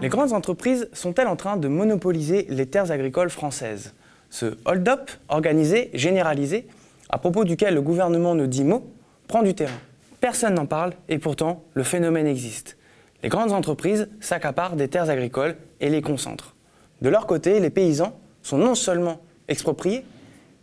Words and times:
Les 0.00 0.08
grandes 0.08 0.32
entreprises 0.32 0.88
sont-elles 0.94 1.26
en 1.26 1.36
train 1.36 1.58
de 1.58 1.68
monopoliser 1.68 2.46
les 2.48 2.64
terres 2.64 2.90
agricoles 2.90 3.28
françaises? 3.28 3.92
Ce 4.30 4.56
hold-up 4.64 5.10
organisé, 5.28 5.90
généralisé, 5.92 6.66
à 7.10 7.18
propos 7.18 7.44
duquel 7.44 7.74
le 7.74 7.82
gouvernement 7.82 8.34
ne 8.34 8.46
dit 8.46 8.64
mot, 8.64 8.90
prend 9.28 9.42
du 9.42 9.52
terrain. 9.54 9.78
Personne 10.20 10.54
n'en 10.54 10.64
parle 10.64 10.94
et 11.10 11.18
pourtant 11.18 11.64
le 11.74 11.82
phénomène 11.82 12.26
existe. 12.26 12.78
Les 13.22 13.28
grandes 13.28 13.52
entreprises 13.52 14.08
s'accaparent 14.20 14.76
des 14.76 14.88
terres 14.88 15.10
agricoles 15.10 15.56
et 15.80 15.90
les 15.90 16.00
concentrent. 16.00 16.54
De 17.02 17.10
leur 17.10 17.26
côté, 17.26 17.60
les 17.60 17.70
paysans 17.70 18.18
sont 18.42 18.56
non 18.56 18.74
seulement 18.74 19.20
expropriés, 19.48 20.04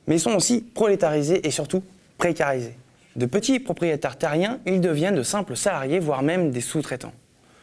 mais 0.07 0.15
ils 0.15 0.19
sont 0.19 0.33
aussi 0.33 0.61
prolétarisés 0.61 1.45
et 1.45 1.51
surtout 1.51 1.83
précarisés. 2.17 2.75
De 3.15 3.27
petits 3.27 3.59
propriétaires 3.59 4.17
terriens, 4.17 4.59
ils 4.65 4.81
deviennent 4.81 5.15
de 5.15 5.23
simples 5.23 5.55
salariés, 5.55 5.99
voire 5.99 6.23
même 6.23 6.49
des 6.49 6.61
sous-traitants. 6.61 7.13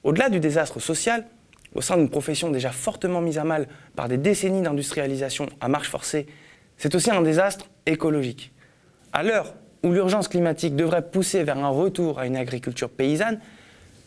Au-delà 0.05 0.29
du 0.29 0.39
désastre 0.39 0.81
social, 0.81 1.25
au 1.75 1.81
sein 1.81 1.97
d'une 1.97 2.09
profession 2.09 2.51
déjà 2.51 2.71
fortement 2.71 3.21
mise 3.21 3.39
à 3.39 3.45
mal 3.45 3.67
par 3.97 4.09
des 4.09 4.17
décennies 4.17 4.63
d'industrialisation 4.63 5.47
à 5.61 5.69
marche 5.69 5.89
forcée, 5.89 6.27
c'est 6.77 6.95
aussi 6.95 7.11
un 7.11 7.23
désastre 7.23 7.67
écologique. 7.87 8.53
À 9.13 9.23
l'heure 9.23 9.55
où 9.83 9.93
l'urgence 9.93 10.29
climatique 10.29 10.77
devrait 10.77 11.09
pousser 11.09 11.45
vers 11.45 11.59
un 11.59 11.69
retour 11.69 12.19
à 12.19 12.27
une 12.27 12.37
agriculture 12.37 12.91
paysanne 12.91 13.41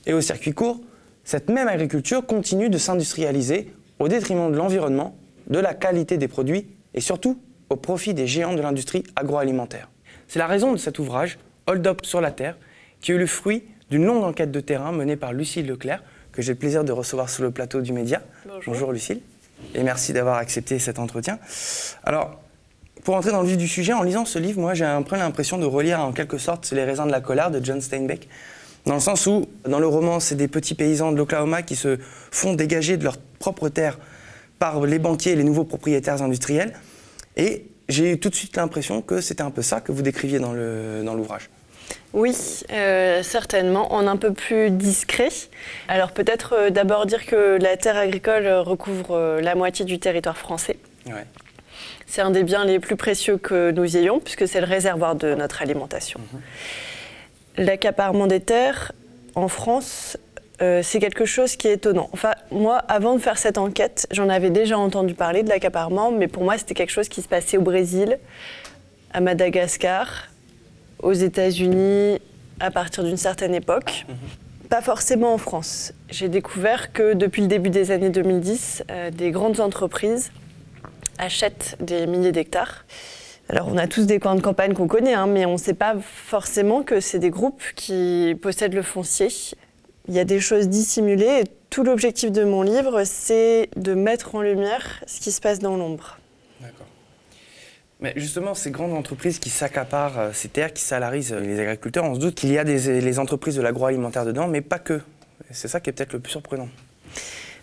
et 0.05 0.13
au 0.13 0.21
circuit 0.21 0.53
court, 0.53 0.81
cette 1.23 1.49
même 1.49 1.67
agriculture 1.67 2.25
continue 2.25 2.69
de 2.69 2.77
s'industrialiser 2.77 3.73
au 3.99 4.07
détriment 4.07 4.51
de 4.51 4.57
l'environnement, 4.57 5.17
de 5.47 5.59
la 5.59 5.73
qualité 5.73 6.17
des 6.17 6.27
produits 6.27 6.67
et 6.93 7.01
surtout 7.01 7.39
au 7.69 7.75
profit 7.75 8.13
des 8.13 8.27
géants 8.27 8.53
de 8.53 8.61
l'industrie 8.61 9.03
agroalimentaire. 9.15 9.89
C'est 10.27 10.39
la 10.39 10.47
raison 10.47 10.71
de 10.71 10.77
cet 10.77 10.99
ouvrage, 10.99 11.37
Hold 11.67 11.85
Up 11.85 12.05
sur 12.05 12.21
la 12.21 12.31
Terre, 12.31 12.57
qui 13.01 13.11
est 13.11 13.17
le 13.17 13.27
fruit 13.27 13.63
d'une 13.89 14.05
longue 14.05 14.23
enquête 14.23 14.51
de 14.51 14.59
terrain 14.59 14.91
menée 14.91 15.15
par 15.15 15.33
Lucille 15.33 15.67
Leclerc, 15.67 16.03
que 16.37 16.43
j'ai 16.43 16.53
le 16.53 16.59
plaisir 16.59 16.83
de 16.83 16.91
recevoir 16.91 17.31
sur 17.31 17.41
le 17.41 17.49
plateau 17.49 17.81
du 17.81 17.93
Média. 17.93 18.21
Bonjour. 18.67 18.91
Lucille, 18.91 19.21
et 19.73 19.81
merci 19.81 20.13
d'avoir 20.13 20.37
accepté 20.37 20.77
cet 20.77 20.99
entretien. 20.99 21.39
Alors, 22.03 22.39
pour 23.03 23.15
entrer 23.15 23.31
dans 23.31 23.41
le 23.41 23.47
vif 23.47 23.57
du 23.57 23.67
sujet, 23.67 23.91
en 23.91 24.03
lisant 24.03 24.23
ce 24.23 24.37
livre, 24.37 24.61
moi 24.61 24.75
j'ai 24.75 24.85
un 24.85 25.01
peu 25.01 25.15
l'impression 25.15 25.57
de 25.57 25.65
relire 25.65 25.99
en 25.99 26.11
quelque 26.11 26.37
sorte 26.37 26.69
Les 26.71 26.83
raisins 26.83 27.07
de 27.07 27.11
la 27.11 27.21
colère 27.21 27.49
de 27.49 27.59
John 27.65 27.81
Steinbeck, 27.81 28.29
dans 28.85 28.93
le 28.93 28.99
sens 28.99 29.25
où, 29.25 29.47
dans 29.67 29.79
le 29.79 29.87
roman, 29.87 30.19
c'est 30.19 30.35
des 30.35 30.47
petits 30.47 30.75
paysans 30.75 31.11
de 31.11 31.17
l'Oklahoma 31.17 31.63
qui 31.63 31.75
se 31.75 31.97
font 32.29 32.53
dégager 32.53 32.97
de 32.97 33.03
leur 33.03 33.17
propre 33.17 33.67
terre 33.69 33.97
par 34.59 34.85
les 34.85 34.99
banquiers 34.99 35.31
et 35.31 35.35
les 35.35 35.43
nouveaux 35.43 35.65
propriétaires 35.65 36.21
industriels. 36.21 36.73
Et 37.35 37.65
j'ai 37.89 38.11
eu 38.11 38.19
tout 38.19 38.29
de 38.29 38.35
suite 38.35 38.55
l'impression 38.57 39.01
que 39.01 39.21
c'était 39.21 39.41
un 39.41 39.49
peu 39.49 39.63
ça 39.63 39.81
que 39.81 39.91
vous 39.91 40.03
décriviez 40.03 40.37
dans 40.37 40.53
l'ouvrage. 40.53 41.49
Oui, 42.13 42.35
euh, 42.71 43.21
certainement, 43.21 43.93
en 43.93 44.07
un 44.07 44.17
peu 44.17 44.33
plus 44.33 44.71
discret. 44.71 45.29
Alors 45.87 46.11
peut-être 46.11 46.53
euh, 46.53 46.69
d'abord 46.69 47.05
dire 47.05 47.25
que 47.25 47.57
la 47.61 47.77
terre 47.77 47.97
agricole 47.97 48.47
recouvre 48.47 49.11
euh, 49.11 49.41
la 49.41 49.55
moitié 49.55 49.85
du 49.85 49.99
territoire 49.99 50.37
français. 50.37 50.77
C'est 52.07 52.21
un 52.21 52.31
des 52.31 52.43
biens 52.43 52.65
les 52.65 52.79
plus 52.79 52.95
précieux 52.95 53.37
que 53.37 53.71
nous 53.71 53.97
ayons, 53.97 54.19
puisque 54.19 54.47
c'est 54.47 54.61
le 54.61 54.65
réservoir 54.65 55.15
de 55.15 55.35
notre 55.35 55.61
alimentation. 55.61 56.19
Mhm. 56.19 57.65
L'accaparement 57.65 58.27
des 58.27 58.39
terres 58.39 58.93
en 59.35 59.47
France, 59.47 60.17
c'est 60.59 60.99
quelque 60.99 61.25
chose 61.25 61.55
qui 61.55 61.67
est 61.67 61.73
étonnant. 61.73 62.09
Enfin, 62.13 62.33
moi, 62.49 62.77
avant 62.87 63.13
de 63.15 63.19
faire 63.19 63.37
cette 63.37 63.57
enquête, 63.57 64.07
j'en 64.11 64.29
avais 64.29 64.49
déjà 64.49 64.77
entendu 64.77 65.13
parler 65.13 65.43
de 65.43 65.49
l'accaparement, 65.49 66.11
mais 66.11 66.27
pour 66.27 66.43
moi, 66.43 66.57
c'était 66.57 66.73
quelque 66.73 66.91
chose 66.91 67.09
qui 67.09 67.21
se 67.21 67.27
passait 67.27 67.57
au 67.57 67.61
Brésil, 67.61 68.17
à 69.13 69.21
Madagascar, 69.21 70.29
aux 71.01 71.13
États-Unis 71.13 72.19
à 72.59 72.71
partir 72.71 73.03
d'une 73.03 73.17
certaine 73.17 73.53
époque. 73.53 74.05
Mhm. 74.07 74.15
Pas 74.69 74.81
forcément 74.81 75.33
en 75.33 75.37
France. 75.37 75.93
J'ai 76.09 76.27
découvert 76.27 76.91
que 76.91 77.13
depuis 77.13 77.41
le 77.41 77.47
début 77.47 77.69
des 77.69 77.91
années 77.91 78.09
2010, 78.09 78.83
euh, 78.91 79.11
des 79.11 79.31
grandes 79.31 79.59
entreprises 79.59 80.31
achètent 81.17 81.77
des 81.79 82.05
milliers 82.05 82.31
d'hectares. 82.33 82.85
Alors 83.49 83.69
on 83.71 83.77
a 83.77 83.87
tous 83.87 84.05
des 84.05 84.19
coins 84.19 84.35
de 84.35 84.41
campagne 84.41 84.73
qu'on 84.73 84.87
connaît, 84.87 85.13
hein, 85.13 85.27
mais 85.27 85.45
on 85.45 85.53
ne 85.53 85.57
sait 85.57 85.73
pas 85.73 85.95
forcément 86.01 86.83
que 86.83 86.99
c'est 86.99 87.19
des 87.19 87.29
groupes 87.29 87.63
qui 87.75 88.35
possèdent 88.41 88.73
le 88.73 88.81
foncier. 88.81 89.29
Il 90.09 90.13
y 90.13 90.19
a 90.19 90.25
des 90.25 90.41
choses 90.41 90.67
dissimulées 90.67 91.41
et 91.41 91.43
tout 91.69 91.83
l'objectif 91.83 92.31
de 92.31 92.43
mon 92.43 92.61
livre, 92.61 93.03
c'est 93.05 93.69
de 93.77 93.93
mettre 93.93 94.35
en 94.35 94.41
lumière 94.41 95.01
ce 95.05 95.21
qui 95.21 95.31
se 95.31 95.39
passe 95.39 95.59
dans 95.59 95.77
l'ombre. 95.77 96.17
Mais 97.99 98.13
justement, 98.15 98.53
ces 98.53 98.69
grandes 98.69 98.93
entreprises 98.93 99.39
qui 99.39 99.49
s'accaparent 99.49 100.19
euh, 100.19 100.31
ces 100.33 100.49
terres, 100.49 100.73
qui 100.73 100.83
salarisent 100.83 101.33
euh, 101.33 101.39
les 101.39 101.59
agriculteurs, 101.59 102.03
on 102.03 102.13
se 102.13 102.19
doute 102.19 102.35
qu'il 102.35 102.51
y 102.51 102.57
a 102.57 102.63
des, 102.63 103.01
les 103.01 103.19
entreprises 103.19 103.55
de 103.55 103.61
l'agroalimentaire 103.61 104.25
dedans, 104.25 104.47
mais 104.47 104.61
pas 104.61 104.79
que. 104.79 105.01
C'est 105.51 105.67
ça 105.67 105.79
qui 105.79 105.89
est 105.89 105.93
peut-être 105.93 106.13
le 106.13 106.19
plus 106.19 106.31
surprenant. 106.31 106.69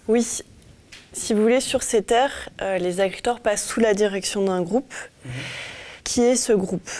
Oui. 0.08 0.42
Si 1.12 1.32
vous 1.32 1.42
voulez, 1.42 1.60
sur 1.60 1.84
ces 1.84 2.02
terres, 2.02 2.48
euh, 2.60 2.78
les 2.78 3.00
agriculteurs 3.00 3.40
passent 3.40 3.66
sous 3.66 3.78
la 3.78 3.94
direction 3.94 4.44
d'un 4.44 4.62
groupe. 4.62 4.92
Mhm. 5.24 5.32
Qui 6.02 6.22
est 6.22 6.36
ce 6.36 6.52
groupe? 6.52 6.90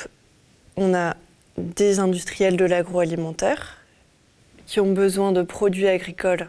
On 0.76 0.94
a 0.94 1.16
des 1.58 1.98
industriels 1.98 2.56
de 2.56 2.64
l'agroalimentaire 2.64 3.78
qui 4.66 4.78
ont 4.78 4.92
besoin 4.92 5.32
de 5.32 5.42
produits 5.42 5.88
agricoles 5.88 6.48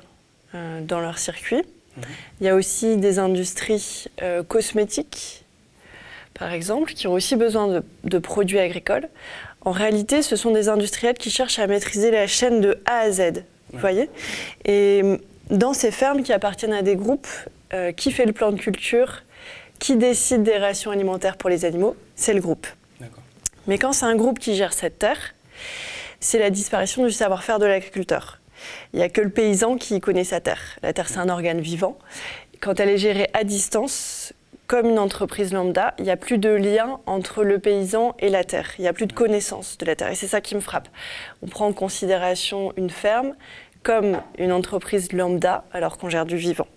dans 0.53 1.01
leur 1.01 1.17
circuit. 1.17 1.63
Mhm. 1.97 2.03
Il 2.39 2.45
y 2.45 2.49
a 2.49 2.55
aussi 2.55 2.95
des 2.95 3.19
industries 3.19 4.05
cosmétiques 4.47 5.44
par 6.37 6.51
exemple, 6.51 6.93
qui 6.93 7.07
ont 7.07 7.13
aussi 7.13 7.35
besoin 7.35 7.81
de, 8.03 8.19
produits 8.19 8.59
agricoles. 8.59 9.07
En 9.61 9.71
réalité, 9.71 10.21
ce 10.21 10.35
sont 10.35 10.51
des 10.51 10.69
industriels 10.69 11.17
qui 11.17 11.31
cherchent 11.31 11.59
à 11.59 11.65
maîtriser 11.65 12.11
la 12.11 12.27
chaîne 12.27 12.61
de 12.61 12.77
A 12.85 12.99
à 12.99 13.11
Z. 13.11 13.43
Vous 13.71 13.79
voyez? 13.79 14.09
Et 14.65 15.01
dans 15.49 15.73
ces 15.73 15.91
fermes 15.91 16.21
qui 16.23 16.33
appartiennent 16.33 16.73
à 16.73 16.81
des 16.81 16.95
groupes, 16.95 17.27
euh, 17.73 17.91
qui 17.91 18.11
fait 18.11 18.25
le 18.25 18.33
plan 18.33 18.51
de 18.51 18.59
culture, 18.59 19.23
qui 19.79 19.95
décide 19.95 20.43
des 20.43 20.57
rations 20.57 20.91
alimentaires 20.91 21.37
pour 21.37 21.49
les 21.49 21.65
animaux, 21.65 21.95
c'est 22.15 22.33
le 22.33 22.41
groupe. 22.41 22.67
Mais 23.67 23.79
quand 23.79 23.93
c'est 23.93 24.05
un 24.05 24.15
groupe 24.15 24.37
qui 24.37 24.55
gère 24.55 24.73
cette 24.73 24.99
terre, 24.99 25.33
c'est 26.19 26.37
la 26.37 26.49
disparition 26.49 27.03
du 27.03 27.11
savoir-faire 27.11 27.59
de 27.59 27.65
l'agriculteur. 27.65 28.39
Il 28.93 28.97
n'y 28.97 29.03
a 29.03 29.09
que 29.09 29.21
le 29.21 29.29
paysan 29.29 29.77
qui 29.77 29.99
connaît 29.99 30.23
sa 30.23 30.39
terre. 30.39 30.77
La 30.83 30.93
terre, 30.93 31.09
c'est 31.09 31.17
un 31.17 31.29
organe 31.29 31.61
vivant. 31.61 31.97
Quand 32.61 32.79
elle 32.79 32.89
est 32.89 32.97
gérée 32.97 33.27
à 33.33 33.43
distance, 33.43 34.33
comme 34.67 34.89
une 34.89 34.99
entreprise 34.99 35.53
lambda, 35.53 35.93
il 35.99 36.05
n'y 36.05 36.11
a 36.11 36.17
plus 36.17 36.37
de 36.37 36.49
lien 36.49 36.99
entre 37.05 37.43
le 37.43 37.59
paysan 37.59 38.15
et 38.19 38.29
la 38.29 38.43
terre. 38.43 38.71
Il 38.79 38.81
n'y 38.81 38.87
a 38.87 38.93
plus 38.93 39.05
de 39.05 39.13
connaissance 39.13 39.77
de 39.77 39.85
la 39.85 39.95
terre. 39.95 40.09
Et 40.09 40.15
c'est 40.15 40.27
ça 40.27 40.41
qui 40.41 40.55
me 40.55 40.59
frappe. 40.59 40.87
On 41.43 41.47
prend 41.47 41.67
en 41.67 41.73
considération 41.73 42.73
une 42.77 42.89
ferme 42.89 43.35
comme 43.83 44.21
une 44.39 44.51
entreprise 44.51 45.11
lambda 45.13 45.63
alors 45.71 45.97
qu'on 45.97 46.09
gère 46.09 46.25
du 46.25 46.37
vivant. 46.37 46.67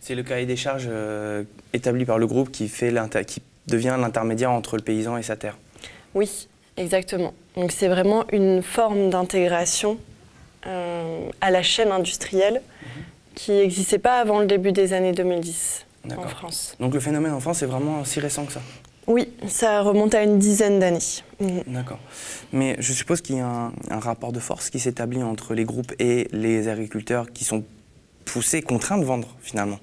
C'est 0.00 0.14
le 0.14 0.22
cahier 0.22 0.46
des 0.46 0.56
charges 0.56 0.88
euh, 0.90 1.44
établi 1.72 2.04
par 2.04 2.18
le 2.18 2.26
groupe 2.26 2.50
qui, 2.50 2.68
fait 2.68 2.92
qui 3.26 3.42
devient 3.68 3.96
l'intermédiaire 4.00 4.50
entre 4.50 4.76
le 4.76 4.82
paysan 4.82 5.18
et 5.18 5.22
sa 5.22 5.36
terre. 5.36 5.56
Oui, 6.14 6.48
exactement. 6.76 7.34
Donc 7.54 7.70
c'est 7.70 7.88
vraiment 7.88 8.24
une 8.32 8.62
forme 8.62 9.10
d'intégration 9.10 9.98
euh, 10.66 11.28
à 11.40 11.50
la 11.50 11.62
chaîne 11.62 11.92
industrielle 11.92 12.62
mhm. 12.82 13.02
qui 13.34 13.52
n'existait 13.52 13.98
pas 13.98 14.18
avant 14.18 14.40
le 14.40 14.46
début 14.46 14.72
des 14.72 14.94
années 14.94 15.12
2010 15.12 15.84
en 16.16 16.28
France. 16.28 16.76
Donc 16.80 16.94
le 16.94 17.00
phénomène 17.00 17.32
en 17.32 17.40
France 17.40 17.62
est 17.62 17.66
vraiment 17.66 18.04
si 18.04 18.20
récent 18.20 18.44
que 18.44 18.52
ça? 18.52 18.60
Oui, 19.08 19.32
ça 19.46 19.80
remonte 19.80 20.14
à 20.14 20.22
une 20.22 20.38
dizaine 20.38 20.78
d'années. 20.78 20.98
Mhm. 21.40 21.62
D'accord. 21.68 21.98
Mais 22.52 22.76
je 22.78 22.92
suppose 22.92 23.22
qu'il 23.22 23.36
y 23.36 23.40
a 23.40 23.72
un, 23.90 23.98
rapport 23.98 24.32
de 24.32 24.38
force 24.38 24.68
qui 24.68 24.78
s'établit 24.78 25.22
entre 25.22 25.54
les 25.54 25.64
groupes 25.64 25.92
et 25.98 26.28
les 26.32 26.68
agriculteurs 26.68 27.32
qui 27.32 27.44
sont 27.44 27.64
poussés, 28.26 28.60
contraints 28.60 28.98
de 28.98 29.04
vendre 29.04 29.34
finalement. 29.40 29.80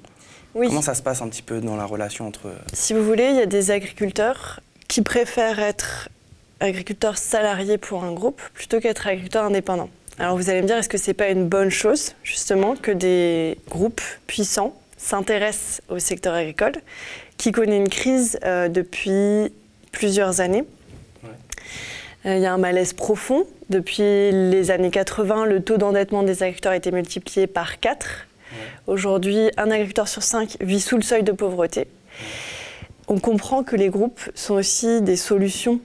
Oui. 0.54 0.68
Comment 0.68 0.84
ça 0.84 0.94
se 0.94 1.02
passe 1.02 1.24
un 1.24 1.28
petit 1.28 1.42
peu 1.42 1.60
dans 1.60 1.76
la 1.76 1.86
relation 1.86 2.28
entre... 2.28 2.54
Si 2.72 2.94
vous 2.94 3.04
voulez, 3.04 3.30
il 3.32 3.36
y 3.36 3.42
a 3.42 3.48
des 3.48 3.72
agriculteurs 3.72 4.62
qui 4.88 5.02
préfèrent 5.02 5.60
être 5.60 6.10
agriculteurs 6.60 7.18
salariés 7.18 7.80
pour 7.80 8.04
un 8.04 8.14
groupe 8.14 8.42
plutôt 8.54 8.80
qu'être 8.80 9.08
agriculteurs 9.08 9.46
indépendants. 9.46 9.90
Alors 10.20 10.38
vous 10.38 10.50
allez 10.50 10.62
me 10.62 10.68
dire, 10.68 10.78
est-ce 10.78 10.88
que 10.88 10.98
c'est 10.98 11.14
pas 11.14 11.30
une 11.30 11.48
bonne 11.48 11.72
chose 11.72 12.14
justement 12.24 12.76
que 12.76 12.92
des 12.92 13.58
groupes 13.70 14.02
puissants 14.28 14.74
s'intéresse 15.06 15.82
au 15.90 16.00
secteur 16.00 16.34
agricole, 16.34 16.74
qui 17.38 17.52
connaît 17.52 17.78
une 17.78 17.90
crise 17.90 18.40
euh, 18.44 18.70
depuis 18.70 19.54
plusieurs 19.92 20.42
années. 20.42 20.64
Euh, 22.26 22.38
il 22.38 22.42
y 22.42 22.46
a 22.48 22.54
un 22.54 22.58
malaise 22.58 22.94
profond. 22.94 23.46
Depuis 23.70 24.02
les 24.02 24.72
années 24.72 24.90
80, 24.90 25.46
le 25.46 25.62
taux 25.62 25.78
d'endettement 25.78 26.24
des 26.24 26.42
agriculteurs 26.42 26.72
a 26.72 26.76
été 26.76 26.92
multiplié 26.92 27.46
par 27.46 27.80
4. 27.80 28.28
Aujourd'hui, 28.88 29.52
un 29.58 29.70
agriculteur 29.70 30.08
sur 30.08 30.24
5 30.24 30.58
vit 30.62 30.82
sous 30.82 30.96
le 30.96 31.04
seuil 31.04 31.24
de 31.24 31.32
pauvreté. 31.32 31.88
On 33.08 33.20
comprend 33.20 33.64
que 33.64 33.76
les 33.76 33.90
groupes 33.90 34.22
sont 34.34 34.56
aussi 34.56 35.02
des 35.02 35.18
solutions 35.18 35.82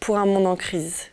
pour 0.00 0.16
un 0.16 0.24
monde 0.24 0.46
en 0.46 0.56
crise. 0.56 1.10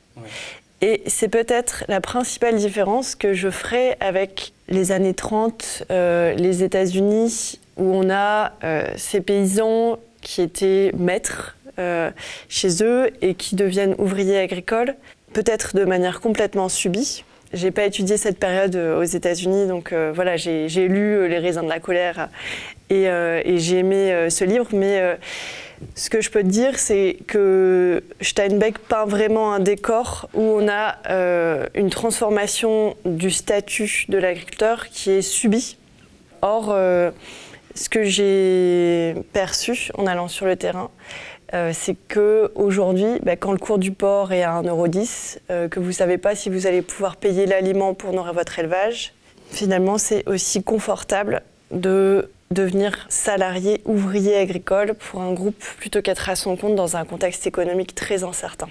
Et 0.81 1.03
c'est 1.07 1.27
peut-être 1.27 1.83
la 1.89 1.99
principale 1.99 2.55
différence 2.55 3.15
que 3.15 3.33
je 3.33 3.49
ferai 3.49 3.97
avec 3.99 4.53
les 4.69 4.91
années 4.91 5.13
30, 5.13 5.83
euh, 5.91 6.33
les 6.33 6.63
États-Unis, 6.63 7.59
où 7.77 7.83
on 7.83 8.09
a 8.09 8.53
euh, 8.63 8.87
ces 8.95 9.19
paysans 9.19 9.99
qui 10.21 10.41
étaient 10.41 10.91
maîtres 10.97 11.57
euh, 11.79 12.11
chez 12.47 12.83
eux 12.83 13.09
et 13.21 13.35
qui 13.35 13.55
deviennent 13.55 13.95
ouvriers 13.97 14.39
agricoles, 14.39 14.95
peut-être 15.33 15.75
de 15.75 15.83
manière 15.83 16.21
complètement 16.21 16.69
subie. 16.69 17.23
J'ai 17.53 17.71
pas 17.71 17.85
étudié 17.85 18.17
cette 18.17 18.39
période 18.39 18.75
aux 18.75 19.03
États-Unis, 19.03 19.67
donc 19.67 19.93
voilà, 19.93 20.37
j'ai 20.37 20.87
lu 20.87 21.27
Les 21.27 21.39
raisins 21.39 21.63
de 21.63 21.69
la 21.69 21.79
colère 21.79 22.29
et, 22.89 23.03
et 23.03 23.57
j'ai 23.57 23.79
aimé 23.79 24.29
ce 24.29 24.43
livre, 24.43 24.67
mais 24.73 25.17
ce 25.95 26.09
que 26.09 26.21
je 26.21 26.29
peux 26.29 26.41
te 26.41 26.47
dire, 26.47 26.77
c'est 26.77 27.17
que 27.27 28.03
Steinbeck 28.21 28.79
peint 28.79 29.05
vraiment 29.05 29.53
un 29.53 29.59
décor 29.59 30.29
où 30.33 30.41
on 30.41 30.67
a 30.67 30.97
euh, 31.09 31.67
une 31.73 31.89
transformation 31.89 32.95
du 33.05 33.31
statut 33.31 34.05
de 34.09 34.17
l'agriculteur 34.17 34.87
qui 34.89 35.11
est 35.11 35.21
subie. 35.21 35.77
Or, 36.41 36.69
euh, 36.71 37.11
ce 37.75 37.89
que 37.89 38.03
j'ai 38.03 39.15
perçu 39.33 39.91
en 39.97 40.05
allant 40.05 40.27
sur 40.27 40.45
le 40.45 40.55
terrain, 40.55 40.89
euh, 41.53 41.71
c'est 41.73 41.95
qu'aujourd'hui, 41.95 43.19
bah, 43.23 43.35
quand 43.35 43.51
le 43.51 43.57
cours 43.57 43.79
du 43.79 43.91
porc 43.91 44.31
est 44.31 44.43
à 44.43 44.61
1,10€, 44.61 45.69
que 45.69 45.79
vous 45.79 45.87
ne 45.87 45.91
savez 45.91 46.17
pas 46.17 46.35
si 46.35 46.49
vous 46.49 46.67
allez 46.67 46.81
pouvoir 46.81 47.15
payer 47.15 47.45
l'aliment 47.45 47.93
pour 47.93 48.13
nourrir 48.13 48.33
votre 48.33 48.59
élevage, 48.59 49.13
finalement, 49.51 49.97
c'est 49.97 50.27
aussi 50.27 50.63
confortable 50.63 51.41
de 51.71 52.29
devenir 52.51 53.05
salarié, 53.09 53.81
ouvrier 53.85 54.37
agricole 54.37 54.93
pour 54.95 55.21
un 55.21 55.33
groupe 55.33 55.63
plutôt 55.77 56.01
qu'être 56.01 56.29
à 56.29 56.35
son 56.35 56.55
compte 56.55 56.75
dans 56.75 56.95
un 56.95 57.05
contexte 57.05 57.45
économique 57.45 57.93
très 57.93 58.23
incertain. 58.23 58.67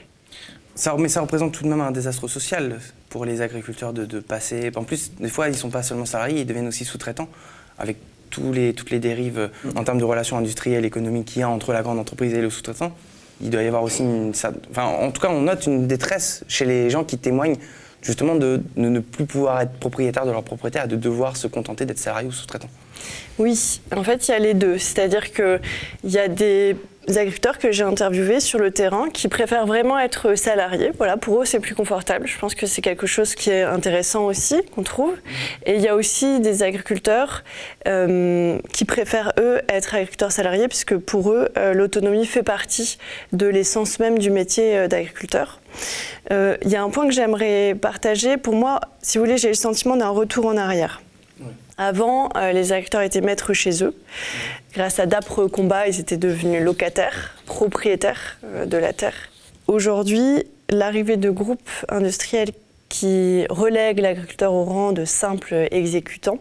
Ça, 0.74 0.94
mais 0.98 1.08
ça 1.08 1.20
représente 1.20 1.52
tout 1.52 1.64
de 1.64 1.69
même 1.69 1.81
un 1.81 1.90
désastre 1.90 2.28
social 2.28 2.78
pour 3.08 3.24
les 3.24 3.40
agriculteurs 3.40 3.92
de, 3.92 4.20
passer. 4.20 4.70
En 4.76 4.84
plus, 4.84 5.12
des 5.19 5.28
fois, 5.28 5.48
ils 5.48 5.52
ne 5.52 5.56
sont 5.56 5.70
pas 5.70 5.82
seulement 5.82 6.06
salariés, 6.06 6.42
ils 6.42 6.46
deviennent 6.46 6.69
aussi 6.69 6.84
sous-traitants, 6.84 7.28
avec 7.78 7.96
toutes 8.30 8.90
les 8.90 8.98
dérives 8.98 9.50
en 9.76 9.84
termes 9.84 9.98
de 9.98 10.04
relations 10.04 10.36
industrielles, 10.36 10.84
économiques 10.84 11.26
qu'il 11.26 11.40
y 11.40 11.42
a 11.42 11.48
entre 11.48 11.72
la 11.72 11.82
grande 11.82 11.98
entreprise 11.98 12.34
et 12.34 12.40
le 12.40 12.50
sous-traitant. 12.50 12.92
Il 13.40 13.50
doit 13.50 13.62
y 13.62 13.66
avoir 13.66 13.82
aussi 13.82 14.02
une. 14.02 14.32
Enfin, 14.70 14.84
en 14.84 15.10
tout 15.10 15.20
cas, 15.20 15.28
on 15.30 15.42
note 15.42 15.66
une 15.66 15.86
détresse 15.86 16.44
chez 16.48 16.64
les 16.64 16.90
gens 16.90 17.04
qui 17.04 17.19
témoignent 17.19 17.56
justement 18.02 18.34
de, 18.34 18.62
ne 18.76 19.00
plus 19.00 19.26
pouvoir 19.26 19.60
être 19.60 19.72
propriétaire 19.72 20.25
de 20.25 20.30
leur 20.30 20.42
propriété, 20.42 20.80
et 20.84 20.88
de 20.88 20.96
devoir 20.96 21.36
se 21.36 21.46
contenter 21.46 21.84
d'être 21.84 21.98
salarié 21.98 22.28
ou 22.28 22.32
sous-traitant. 22.32 22.69
Oui, 23.38 23.80
en 23.94 24.02
fait, 24.02 24.28
il 24.28 24.32
y 24.32 24.34
a 24.34 24.38
les 24.38 24.54
deux. 24.54 24.78
C'est-à-dire 24.78 25.32
qu'il 25.32 25.60
y 26.04 26.18
a 26.18 26.28
des 26.28 26.76
agriculteurs 27.16 27.58
que 27.58 27.72
j'ai 27.72 27.84
interviewés 27.84 28.40
sur 28.40 28.58
le 28.58 28.70
terrain 28.70 29.08
qui 29.08 29.28
préfèrent 29.28 29.66
vraiment 29.66 29.98
être 29.98 30.34
salariés. 30.34 30.90
Voilà, 30.98 31.16
pour 31.16 31.40
eux, 31.40 31.44
c'est 31.44 31.60
plus 31.60 31.74
confortable. 31.74 32.26
Je 32.26 32.36
pense 32.38 32.54
que 32.54 32.66
c'est 32.66 32.82
quelque 32.82 33.06
chose 33.06 33.34
qui 33.34 33.50
est 33.50 33.62
intéressant 33.62 34.26
aussi, 34.26 34.60
qu'on 34.74 34.82
trouve. 34.82 35.14
Et 35.64 35.76
il 35.76 35.80
y 35.80 35.88
a 35.88 35.94
aussi 35.94 36.40
des 36.40 36.62
agriculteurs 36.62 37.44
euh, 37.86 38.58
qui 38.72 38.84
préfèrent, 38.84 39.32
eux, 39.38 39.60
être 39.68 39.94
agriculteurs 39.94 40.32
salariés, 40.32 40.68
puisque 40.68 40.96
pour 40.96 41.30
eux, 41.30 41.48
euh, 41.56 41.72
l'autonomie 41.72 42.26
fait 42.26 42.42
partie 42.42 42.98
de 43.32 43.46
l'essence 43.46 44.00
même 44.00 44.18
du 44.18 44.30
métier 44.30 44.76
euh, 44.76 44.88
d'agriculteur. 44.88 45.60
Il 46.30 46.68
y 46.68 46.76
a 46.76 46.82
un 46.82 46.90
point 46.90 47.06
que 47.06 47.14
j'aimerais 47.14 47.74
partager. 47.80 48.36
Pour 48.36 48.54
moi, 48.54 48.80
si 49.00 49.16
vous 49.16 49.24
voulez, 49.24 49.38
j'ai 49.38 49.48
le 49.48 49.54
sentiment 49.54 49.96
d'un 49.96 50.10
retour 50.10 50.44
en 50.46 50.58
arrière. 50.58 51.00
Avant, 51.80 52.28
euh, 52.34 52.50
les 52.50 52.72
agriculteurs 52.72 53.02
étaient 53.02 53.20
maîtres 53.20 53.52
chez 53.52 53.84
eux. 53.84 53.94
Grâce 54.75 54.98
à 54.98 55.06
d'âpres 55.06 55.46
combats, 55.46 55.86
ils 55.86 56.00
étaient 56.00 56.16
devenus 56.16 56.60
locataires, 56.60 57.36
propriétaires 57.46 58.38
euh, 58.44 58.66
de 58.66 58.76
la 58.76 58.92
terre. 58.92 59.14
Aujourd'hui, 59.69 60.42
l'arrivée 60.70 61.16
de 61.16 61.30
groupes 61.30 61.70
industriels 61.88 62.50
qui 62.88 63.46
relèguent 63.48 64.00
l'agriculteur 64.00 64.52
au 64.52 64.64
rang 64.64 64.92
de 64.92 65.04
simple 65.04 65.69
exécutant, 65.70 66.38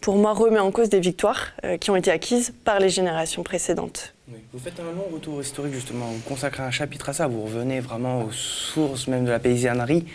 pour 0.00 0.16
moi, 0.16 0.32
remet 0.32 0.58
en 0.58 0.72
cause 0.72 0.88
des 0.88 0.98
victoires 0.98 1.52
euh, 1.64 1.76
qui 1.76 1.92
ont 1.92 1.96
été 1.96 2.10
acquises 2.10 2.52
par 2.64 2.80
les 2.80 2.88
générations 2.88 3.44
précédentes. 3.44 4.14
Vous 4.52 4.58
faites 4.58 4.80
un 4.80 4.96
long 4.96 5.14
retour 5.14 5.40
historique, 5.40 5.74
justement. 5.74 6.06
Vous 6.06 6.28
consacrez 6.28 6.64
un 6.64 6.72
chapitre 6.72 7.10
à 7.10 7.12
ça. 7.12 7.28
Vous 7.28 7.42
revenez 7.42 7.78
vraiment 7.78 8.22
aux 8.24 8.32
sources 8.32 9.06
même 9.06 9.24
de 9.24 9.30
la 9.30 9.38
paysannerie, 9.38 10.06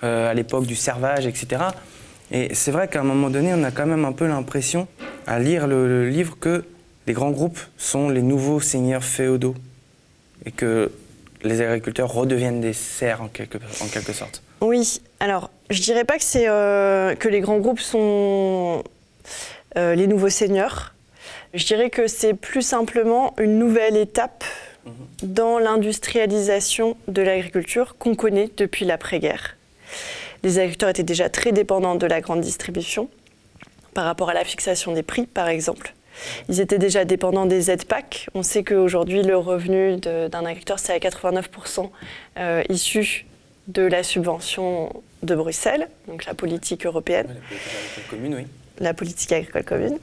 à 0.00 0.32
l'époque 0.32 0.64
du 0.64 0.76
servage, 0.76 1.26
etc. 1.26 1.64
Et 2.30 2.54
c'est 2.54 2.70
vrai 2.70 2.88
qu'à 2.88 3.00
un 3.00 3.04
moment 3.04 3.30
donné, 3.30 3.52
on 3.54 3.62
a 3.62 3.70
quand 3.70 3.86
même 3.86 4.04
un 4.04 4.12
peu 4.12 4.26
l'impression, 4.26 4.88
à 5.26 5.38
lire 5.38 5.66
le, 5.66 6.08
livre, 6.08 6.36
que 6.38 6.64
les 7.06 7.12
grands 7.12 7.30
groupes 7.30 7.60
sont 7.78 8.08
les 8.08 8.22
nouveaux 8.22 8.60
seigneurs 8.60 9.04
féodaux 9.04 9.54
et 10.44 10.50
que 10.50 10.90
les 11.42 11.60
agriculteurs 11.60 12.12
redeviennent 12.12 12.60
des 12.60 12.72
serfs 12.72 13.22
en 13.22 13.28
quelque, 13.28 13.58
en 13.80 13.86
quelque 13.86 14.12
sorte. 14.12 14.42
Oui, 14.60 15.00
alors 15.20 15.50
je 15.70 15.80
dirais 15.82 16.04
pas 16.04 16.16
que, 16.16 16.24
c'est, 16.24 16.48
euh, 16.48 17.14
que 17.14 17.28
les 17.28 17.40
grands 17.40 17.58
groupes 17.58 17.80
sont 17.80 18.82
euh, 19.76 19.94
les 19.94 20.06
nouveaux 20.06 20.28
seigneurs. 20.28 20.94
Je 21.54 21.64
dirais 21.64 21.90
que 21.90 22.08
c'est 22.08 22.34
plus 22.34 22.62
simplement 22.62 23.34
une 23.38 23.58
nouvelle 23.58 23.96
étape 23.96 24.44
mhm. 24.84 24.92
dans 25.22 25.58
l'industrialisation 25.58 26.96
de 27.06 27.22
l'agriculture 27.22 27.96
qu'on 27.98 28.14
connaît 28.16 28.50
depuis 28.56 28.84
l'après-guerre. 28.84 29.56
Les 30.42 30.58
agriculteurs 30.58 30.88
étaient 30.88 31.02
déjà 31.02 31.28
très 31.28 31.52
dépendants 31.52 31.94
de 31.94 32.06
la 32.06 32.20
grande 32.20 32.40
distribution 32.40 33.08
par 33.94 34.04
rapport 34.04 34.30
à 34.30 34.34
la 34.34 34.44
fixation 34.44 34.92
des 34.92 35.02
prix, 35.02 35.26
par 35.26 35.48
exemple. 35.48 35.94
Ils 36.48 36.60
étaient 36.60 36.78
déjà 36.78 37.04
dépendants 37.04 37.46
des 37.46 37.70
aides 37.70 37.84
PAC. 37.84 38.28
On 38.34 38.42
sait 38.42 38.64
qu'aujourd'hui, 38.64 39.22
le 39.22 39.36
revenu 39.36 39.96
d'un 39.96 40.44
agriculteur, 40.44 40.78
c'est 40.78 40.92
à 40.92 40.98
89% 40.98 41.90
euh, 42.38 42.62
issu 42.68 43.26
de 43.68 43.82
la 43.82 44.02
subvention 44.02 44.92
de 45.22 45.34
Bruxelles, 45.34 45.88
donc 46.06 46.24
la 46.24 46.34
politique 46.34 46.86
européenne. 46.86 47.26
la 47.26 47.34
politique 47.34 47.72
agricole 47.72 48.04
commune, 48.10 48.34
oui. 48.34 48.46
La 48.78 48.94
politique 48.94 49.32
agricole 49.32 49.64
commune. 49.64 49.98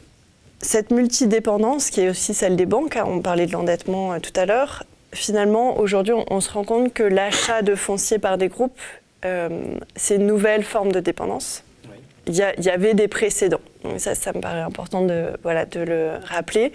Cette 0.61 0.91
multidépendance, 0.91 1.89
qui 1.89 2.01
est 2.01 2.09
aussi 2.09 2.33
celle 2.33 2.55
des 2.55 2.65
banques, 2.65 2.97
hein, 2.97 3.05
on 3.07 3.21
parlait 3.21 3.45
de 3.45 3.51
l'endettement 3.51 4.13
euh, 4.13 4.19
tout 4.19 4.37
à 4.37 4.45
l'heure, 4.45 4.83
finalement, 5.13 5.77
aujourd'hui, 5.79 6.13
on, 6.13 6.41
se 6.41 6.51
rend 6.51 6.63
compte 6.63 6.93
que 6.93 7.03
l'achat 7.03 7.61
de 7.61 7.75
foncier 7.75 8.19
par 8.19 8.37
des 8.37 8.47
groupes 8.47 8.79
euh, 9.25 9.77
c'est 9.95 10.15
une 10.15 10.27
nouvelle 10.27 10.63
forme 10.63 10.91
de 10.91 10.99
dépendance. 10.99 11.63
Il, 12.25 12.35
y 12.35 12.69
avait 12.69 12.93
des 12.93 13.09
précédents. 13.09 13.59
ça, 13.97 14.15
ça 14.15 14.31
me 14.31 14.39
paraît 14.39 14.61
important 14.61 15.05
de, 15.05 15.31
voilà, 15.43 15.65
de 15.65 15.81
le 15.81 16.11
rappeler. 16.23 16.71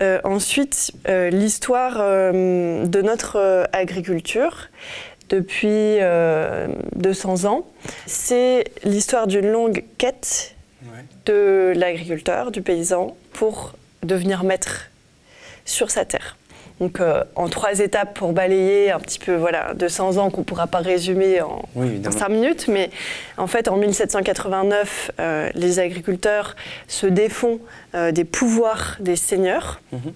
Euh, 0.00 0.20
ensuite, 0.24 0.90
euh, 1.06 1.30
l'histoire 1.30 1.98
de 1.98 3.02
notre 3.02 3.68
agriculture 3.72 4.70
depuis 5.28 5.98
200 6.96 7.44
ans, 7.44 7.64
c'est 8.06 8.64
l'histoire 8.82 9.28
d'une 9.28 9.48
longue 9.52 9.84
quête 9.98 10.56
de 11.26 11.72
l'agriculteur, 11.76 12.50
du 12.50 12.60
paysan, 12.60 13.16
pour 13.32 13.74
devenir 14.02 14.42
maître 14.42 14.90
sur 15.64 15.92
sa 15.92 16.04
terre. 16.04 16.36
Donc 16.80 17.00
euh, 17.00 17.22
en 17.36 17.48
trois 17.48 17.78
étapes 17.80 18.14
pour 18.18 18.32
balayer 18.32 18.90
un 18.90 18.98
petit 18.98 19.18
peu 19.18 19.34
voilà 19.34 19.74
200 19.74 20.16
ans 20.16 20.30
qu'on 20.30 20.40
ne 20.40 20.44
pourra 20.44 20.66
pas 20.66 20.78
résumer 20.78 21.40
en, 21.40 21.62
5 22.10 22.28
minutes, 22.28 22.68
mais 22.68 22.90
en 23.36 23.46
fait 23.46 23.68
en 23.68 23.76
1789 23.76 25.12
euh, 25.20 25.50
les 25.54 25.78
agriculteurs 25.78 26.56
se 26.88 27.06
défont 27.06 27.60
euh, 27.94 28.12
des 28.12 28.24
pouvoirs 28.24 28.96
des 29.00 29.16
seigneurs. 29.16 29.80
Ça 29.90 29.96
mhm. 29.96 30.12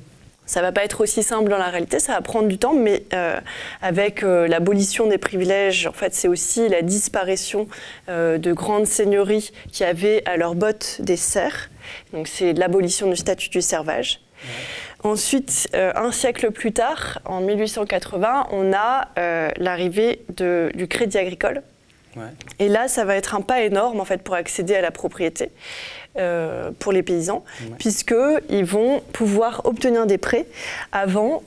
Ça 0.48 0.62
va 0.62 0.70
pas 0.70 0.84
être 0.84 1.00
aussi 1.00 1.24
simple 1.24 1.50
dans 1.50 1.58
la 1.58 1.70
réalité, 1.70 1.98
ça 1.98 2.12
va 2.12 2.20
prendre 2.20 2.46
du 2.46 2.56
temps, 2.56 2.72
mais 2.72 3.02
avec 3.82 4.22
l'abolition 4.22 5.08
des 5.08 5.18
privilèges, 5.18 5.88
en 5.88 5.92
fait, 5.92 6.14
c'est 6.14 6.28
aussi 6.28 6.68
la 6.68 6.82
disparition 6.82 7.66
de 8.06 8.52
grandes 8.52 8.86
seigneuries 8.86 9.50
qui 9.72 9.82
avaient 9.82 10.22
à 10.24 10.36
leur 10.36 10.54
botte 10.54 10.98
des 11.00 11.16
serfs. 11.16 11.68
Donc 12.12 12.28
c'est 12.28 12.52
l'abolition 12.52 13.10
du 13.10 13.16
statut 13.16 13.48
du 13.48 13.60
servage. 13.60 14.20
Ensuite, 15.06 15.68
euh, 15.74 15.92
un 15.94 16.10
siècle 16.10 16.50
plus 16.50 16.72
tard, 16.72 17.20
en 17.26 17.40
1880, 17.40 18.48
on 18.50 18.72
a 18.72 19.06
euh, 19.18 19.50
l'arrivée 19.56 20.24
du 20.28 20.88
crédit 20.88 21.16
agricole. 21.16 21.62
Et 22.58 22.68
là, 22.68 22.88
ça 22.88 23.04
va 23.04 23.14
être 23.14 23.34
un 23.36 23.42
pas 23.42 23.60
énorme 23.60 24.00
en 24.00 24.04
fait 24.04 24.22
pour 24.22 24.34
accéder 24.34 24.74
à 24.74 24.80
la 24.80 24.90
propriété 24.90 25.50
euh, 26.18 26.70
pour 26.78 26.90
les 26.90 27.04
paysans, 27.04 27.44
puisque 27.78 28.14
puisqu'ils 28.14 28.64
vont 28.64 29.00
pouvoir 29.12 29.60
obtenir 29.64 30.06
des 30.06 30.18
prêts 30.18 30.46
avant 30.90 31.42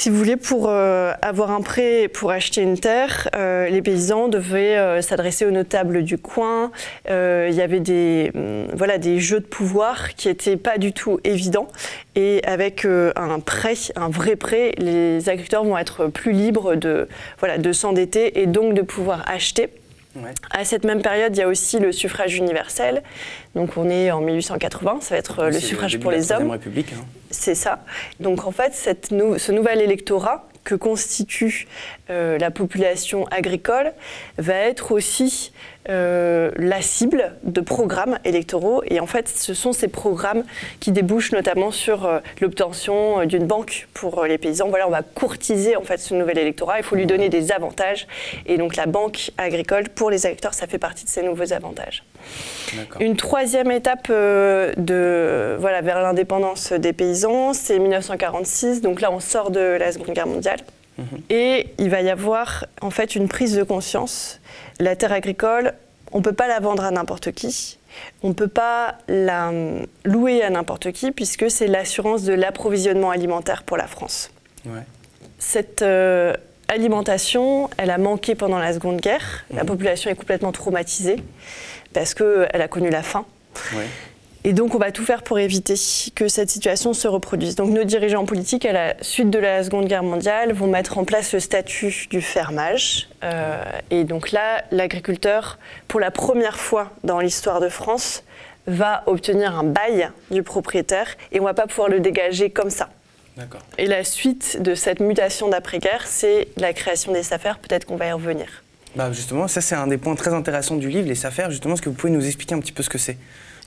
si 0.00 0.08
vous 0.08 0.16
voulez, 0.16 0.36
pour 0.36 0.70
euh, 0.70 1.12
avoir 1.20 1.50
un 1.50 1.60
prêt 1.60 2.08
pour 2.08 2.30
acheter 2.30 2.62
une 2.62 2.78
terre, 2.78 3.28
euh, 3.36 3.68
les 3.68 3.82
paysans 3.82 4.28
devaient 4.28 4.78
euh, 4.78 5.02
s'adresser 5.02 5.44
aux 5.44 5.50
notables 5.50 6.04
du 6.04 6.16
coin. 6.16 6.70
il 7.06 7.52
y 7.52 7.60
avait 7.60 7.80
des, 7.80 8.30
hum, 8.34 8.64
voilà, 8.72 8.96
des 8.96 9.20
jeux 9.20 9.40
de 9.40 9.44
pouvoir 9.44 10.14
qui 10.14 10.28
n'étaient 10.28 10.56
pas 10.56 10.78
du 10.78 10.94
tout 10.94 11.20
évidents. 11.22 11.68
Et 12.16 12.40
avec 12.46 12.86
un 12.86 13.40
prêt, 13.40 13.74
un 13.94 14.08
vrai 14.08 14.36
prêt, 14.36 14.72
les 14.78 15.28
agriculteurs 15.28 15.64
vont 15.64 15.76
être 15.76 16.06
plus 16.06 16.32
libres 16.32 16.76
de, 16.76 17.06
voilà, 17.38 17.58
de 17.58 17.70
s'endetter 17.70 18.40
et 18.40 18.46
donc 18.46 18.72
de 18.72 18.80
pouvoir 18.80 19.22
acheter. 19.28 19.68
À 20.50 20.64
cette 20.64 20.84
même 20.84 21.02
période, 21.02 21.36
il 21.36 21.40
y 21.40 21.42
a 21.42 21.48
aussi 21.48 21.78
le 21.78 21.92
suffrage 21.92 22.34
universel. 22.36 23.02
Donc 23.54 23.76
on 23.76 23.88
est 23.88 24.10
en 24.10 24.20
1880, 24.20 24.98
ça 25.00 25.14
va 25.14 25.18
être 25.18 25.44
le 25.46 25.60
suffrage 25.60 25.98
pour 25.98 26.10
les 26.10 26.32
hommes. 26.32 26.50
République, 26.50 26.92
hein. 26.92 27.04
C'est 27.30 27.54
ça. 27.54 27.84
Donc 28.18 28.44
en 28.44 28.50
fait, 28.50 28.74
ce 28.74 29.52
nouvel 29.52 29.80
électorat 29.80 30.48
que 30.64 30.74
constitue 30.74 31.66
euh, 32.10 32.38
la 32.38 32.50
population 32.50 33.26
agricole 33.28 33.92
va 34.36 34.54
être 34.54 34.92
aussi 34.92 35.52
euh, 35.88 36.50
la 36.56 36.82
cible 36.82 37.32
de 37.42 37.60
programmes 37.60 38.18
électoraux. 38.24 38.82
Et 38.86 39.00
en 39.00 39.06
fait, 39.06 39.28
ce 39.28 39.54
sont 39.54 39.72
ces 39.72 39.88
programmes 39.88 40.44
qui 40.78 40.92
débouchent 40.92 41.32
notamment 41.32 41.70
sur 41.70 42.04
euh, 42.04 42.18
l'obtention 42.40 43.24
d'une 43.24 43.46
banque 43.46 43.88
pour 43.94 44.24
les 44.24 44.38
paysans. 44.38 44.68
Voilà, 44.68 44.86
on 44.86 44.90
va 44.90 45.02
courtiser 45.02 45.76
en 45.76 45.82
fait 45.82 45.98
ce 45.98 46.14
nouvel 46.14 46.38
électorat. 46.38 46.78
Il 46.78 46.84
faut 46.84 46.96
lui 46.96 47.06
donner 47.06 47.28
des 47.28 47.50
avantages. 47.50 48.06
Et 48.46 48.58
donc 48.58 48.76
la 48.76 48.86
banque 48.86 49.30
agricole 49.38 49.88
pour 49.88 50.10
les 50.10 50.26
agriculteurs, 50.26 50.54
ça 50.54 50.66
fait 50.66 50.78
partie 50.78 51.04
de 51.04 51.10
ces 51.10 51.22
nouveaux 51.22 51.52
avantages. 51.52 52.04
Une 53.00 53.16
troisième 53.16 53.70
étape 53.70 54.08
euh, 54.10 54.72
de, 54.76 55.56
voilà, 55.58 55.80
vers 55.80 56.00
l'indépendance 56.02 56.72
des 56.72 56.92
paysans, 56.92 57.52
c'est 57.54 57.78
1946. 57.78 58.80
Donc 58.80 59.00
là, 59.00 59.10
on 59.10 59.20
sort 59.20 59.50
de 59.50 59.60
la 59.60 59.92
Seconde 59.92 60.14
Guerre 60.14 60.26
mondiale. 60.26 60.60
Mhm. 60.98 61.06
Et 61.30 61.68
il 61.78 61.90
va 61.90 62.02
y 62.02 62.10
avoir 62.10 62.66
en 62.80 62.90
fait 62.90 63.16
une 63.16 63.28
prise 63.28 63.56
de 63.56 63.62
conscience. 63.62 64.39
La 64.80 64.96
terre 64.96 65.12
agricole, 65.12 65.74
on 66.10 66.18
ne 66.18 66.22
peut 66.24 66.32
pas 66.32 66.48
la 66.48 66.58
vendre 66.58 66.84
à 66.84 66.90
n'importe 66.90 67.32
qui. 67.32 67.78
On 68.22 68.28
ne 68.28 68.34
peut 68.34 68.48
pas 68.48 68.96
la 69.08 69.48
hum, 69.48 69.86
louer 70.04 70.42
à 70.42 70.50
n'importe 70.50 70.90
qui 70.92 71.12
puisque 71.12 71.50
c'est 71.50 71.66
l'assurance 71.66 72.24
de 72.24 72.32
l'approvisionnement 72.32 73.10
alimentaire 73.10 73.62
pour 73.62 73.76
la 73.76 73.86
France. 73.86 74.30
Cette 75.38 75.82
euh, 75.82 76.34
alimentation, 76.68 77.70
elle 77.76 77.90
a 77.90 77.98
manqué 77.98 78.34
pendant 78.34 78.58
la 78.58 78.72
Seconde 78.72 79.00
Guerre. 79.00 79.44
La 79.52 79.62
mhm. 79.62 79.68
population 79.68 80.10
est 80.10 80.14
complètement 80.14 80.52
traumatisée 80.52 81.16
parce 81.92 82.14
qu'elle 82.14 82.62
a 82.62 82.68
connu 82.68 82.90
la 82.90 83.02
faim. 83.02 83.26
Et 84.44 84.54
donc, 84.54 84.74
on 84.74 84.78
va 84.78 84.90
tout 84.90 85.04
faire 85.04 85.22
pour 85.22 85.38
éviter 85.38 85.74
que 86.14 86.28
cette 86.28 86.48
situation 86.48 86.94
se 86.94 87.06
reproduise. 87.06 87.56
Donc, 87.56 87.70
nos 87.70 87.84
dirigeants 87.84 88.24
politiques, 88.24 88.64
à 88.64 88.72
la 88.72 88.94
suite 89.02 89.28
de 89.28 89.38
la 89.38 89.62
Seconde 89.62 89.86
Guerre 89.86 90.02
mondiale, 90.02 90.54
vont 90.54 90.66
mettre 90.66 90.96
en 90.96 91.04
place 91.04 91.34
le 91.34 91.40
statut 91.40 92.06
du 92.08 92.22
fermage. 92.22 93.08
Euh, 93.22 93.62
et 93.90 94.04
donc 94.04 94.32
là, 94.32 94.64
l'agriculteur, 94.70 95.58
pour 95.88 96.00
la 96.00 96.10
première 96.10 96.58
fois 96.58 96.90
dans 97.04 97.20
l'histoire 97.20 97.60
de 97.60 97.68
France, 97.68 98.22
va 98.66 99.02
obtenir 99.06 99.58
un 99.58 99.64
bail 99.64 100.10
du 100.30 100.42
propriétaire 100.42 101.16
et 101.32 101.40
on 101.40 101.42
ne 101.42 101.48
va 101.48 101.54
pas 101.54 101.66
pouvoir 101.66 101.88
le 101.88 102.00
dégager 102.00 102.50
comme 102.50 102.70
ça. 102.70 102.88
Et 103.78 103.86
la 103.86 104.04
suite 104.04 104.60
de 104.60 104.74
cette 104.74 105.00
mutation 105.00 105.48
d'après-guerre, 105.48 106.06
c'est 106.06 106.48
la 106.58 106.74
création 106.74 107.12
des 107.12 107.22
SAFER. 107.22 107.52
Peut-être 107.62 107.86
qu'on 107.86 107.96
va 107.96 108.06
y 108.06 108.12
revenir. 108.12 108.62
Bah 108.96 109.10
justement, 109.12 109.48
ça 109.48 109.60
c'est 109.60 109.74
un 109.74 109.86
des 109.86 109.98
points 109.98 110.14
très 110.14 110.34
intéressants 110.34 110.76
du 110.76 110.88
livre, 110.88 111.08
les 111.08 111.14
SAFER. 111.14 111.46
Justement, 111.48 111.74
est-ce 111.74 111.82
que 111.82 111.88
vous 111.88 111.94
pouvez 111.94 112.12
nous 112.12 112.26
expliquer 112.26 112.54
un 112.54 112.60
petit 112.60 112.72
peu 112.72 112.82
ce 112.82 112.90
que 112.90 112.98
c'est? 112.98 113.16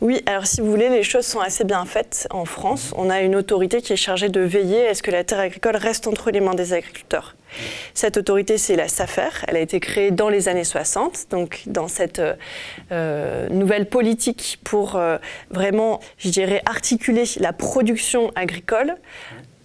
Oui, 0.02 0.22
alors 0.26 0.48
si 0.48 0.62
vous 0.62 0.70
voulez, 0.70 0.90
les 0.90 1.04
choses 1.04 1.26
sont 1.26 1.40
assez 1.40 1.64
bien 1.64 1.86
faites 1.86 2.28
en 2.32 2.46
France. 2.46 2.94
On 2.98 3.10
a 3.10 3.22
une 3.22 3.36
autorité 3.36 3.82
qui 3.82 3.94
est 3.94 3.98
chargée 3.98 4.30
de 4.30 4.42
veiller 4.42 4.88
à 4.88 4.94
ce 4.94 5.04
que 5.04 5.12
la 5.12 5.24
terre 5.24 5.40
agricole 5.40 5.76
reste 5.76 6.08
entre 6.08 6.32
les 6.32 6.42
mains 6.42 6.56
des 6.56 6.74
agriculteurs. 6.74 7.36
Cette 7.94 8.18
autorité, 8.18 8.58
c'est 8.58 8.76
la 8.76 8.88
SAFER. 8.88 9.30
Elle 9.48 9.56
a 9.56 9.60
été 9.60 9.80
créée 9.80 10.12
dans 10.12 10.30
les 10.30 10.50
années 10.50 10.64
60, 10.64 11.28
donc 11.30 11.64
dans 11.68 11.88
cette 11.88 12.22
euh, 12.92 13.50
nouvelle 13.50 13.88
politique 13.88 14.60
pour 14.64 14.96
euh, 14.96 15.18
vraiment, 15.52 16.00
je 16.18 16.30
dirais, 16.30 16.62
articuler 16.66 17.26
la 17.40 17.54
production 17.54 18.32
agricole 18.36 18.96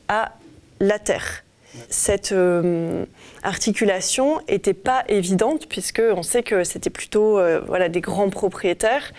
à 0.09 0.33
la 0.81 0.99
terre 0.99 1.45
cette 1.89 2.33
euh, 2.33 3.05
articulation 3.43 4.41
n'était 4.49 4.75
pas 4.75 5.05
évidente 5.09 5.67
puisque 5.69 6.03
on 6.15 6.23
sait 6.23 6.43
que 6.43 6.65
c'était 6.65 6.91
plutôt 6.91 7.39
euh, 7.39 7.61
voilà, 7.67 7.89
des 7.89 8.01
grands 8.01 8.31
propriétaires 8.31 9.13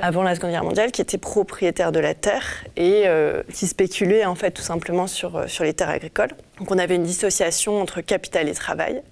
avant 0.00 0.22
la 0.22 0.34
Seconde 0.34 0.50
Guerre 0.50 0.64
mondiale 0.64 0.92
qui 0.92 1.00
étaient 1.00 1.18
propriétaires 1.18 1.92
de 1.92 2.00
la 2.00 2.14
terre 2.14 2.64
et 2.76 3.02
euh, 3.06 3.42
qui 3.52 3.66
spéculaient 3.66 4.24
en 4.24 4.34
fait 4.34 4.50
tout 4.50 4.62
simplement 4.62 5.06
sur, 5.06 5.48
sur 5.48 5.64
les 5.64 5.74
terres 5.74 5.90
agricoles. 5.90 6.32
Donc 6.58 6.70
on 6.70 6.78
avait 6.78 6.96
une 6.96 7.04
dissociation 7.04 7.80
entre 7.80 8.00
capital 8.00 8.48
et 8.48 8.54
travail. 8.54 9.02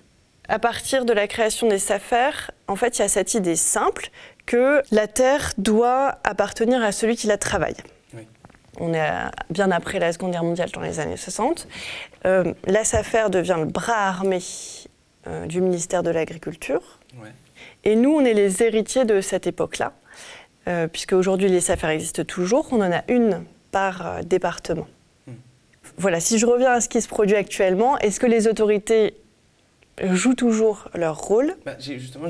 À 0.49 0.59
partir 0.59 1.05
de 1.05 1.13
la 1.13 1.29
création 1.29 1.69
des 1.69 1.79
SAFER, 1.79 2.31
en 2.67 2.77
fait, 2.77 2.99
il 2.99 3.03
y 3.03 3.05
a 3.05 3.09
cette 3.09 3.35
idée 3.35 3.57
simple 3.57 4.11
que 4.45 4.83
la 4.91 5.07
terre 5.07 5.53
doit 5.57 6.19
appartenir 6.25 6.83
à 6.83 6.91
celui 6.91 7.17
qui 7.17 7.29
la 7.29 7.39
travaille 7.39 7.77
on 8.81 8.95
est 8.95 9.11
bien 9.51 9.71
après 9.71 9.99
la 9.99 10.13
Seconde 10.13 10.33
Guerre 10.33 10.45
mondiale 10.45 10.71
dans 10.71 10.81
les 10.81 10.99
années 11.01 11.17
60. 11.17 11.69
Euh, 12.25 12.53
la 12.67 12.85
SAFER 12.85 13.29
devient 13.31 13.57
le 13.59 13.67
bras 13.67 14.09
armé 14.09 14.39
euh, 15.27 15.47
du 15.47 15.61
ministère 15.61 16.03
de 16.03 16.11
l'Agriculture. 16.11 17.01
Et 17.85 17.97
nous, 17.97 18.11
on 18.11 18.25
est 18.25 18.35
les 18.35 18.63
héritiers 18.63 19.05
de 19.05 19.21
cette 19.21 19.47
époque-là, 19.47 19.93
euh, 20.69 20.89
puisque 20.89 21.13
aujourd'hui 21.13 21.49
les 21.49 21.61
SAFER 21.61 21.89
existent 21.89 22.25
toujours. 22.25 22.69
On 22.73 22.81
en 22.81 22.91
a 22.93 23.03
une 23.09 23.45
par 23.71 24.25
département. 24.25 24.87
Hmm. 25.27 25.33
Voilà, 25.99 26.21
si 26.21 26.39
je 26.39 26.47
reviens 26.47 26.73
à 26.73 26.81
ce 26.81 26.89
qui 26.89 27.01
se 27.01 27.09
produit 27.09 27.37
actuellement, 27.37 27.99
est-ce 27.99 28.19
que 28.21 28.27
les 28.27 28.49
autorités 28.49 29.15
jouent 30.03 30.35
toujours 30.35 30.89
leur 30.95 31.19
rôle? 31.19 31.55
Bah, 31.67 31.77
Justement, 31.79 32.29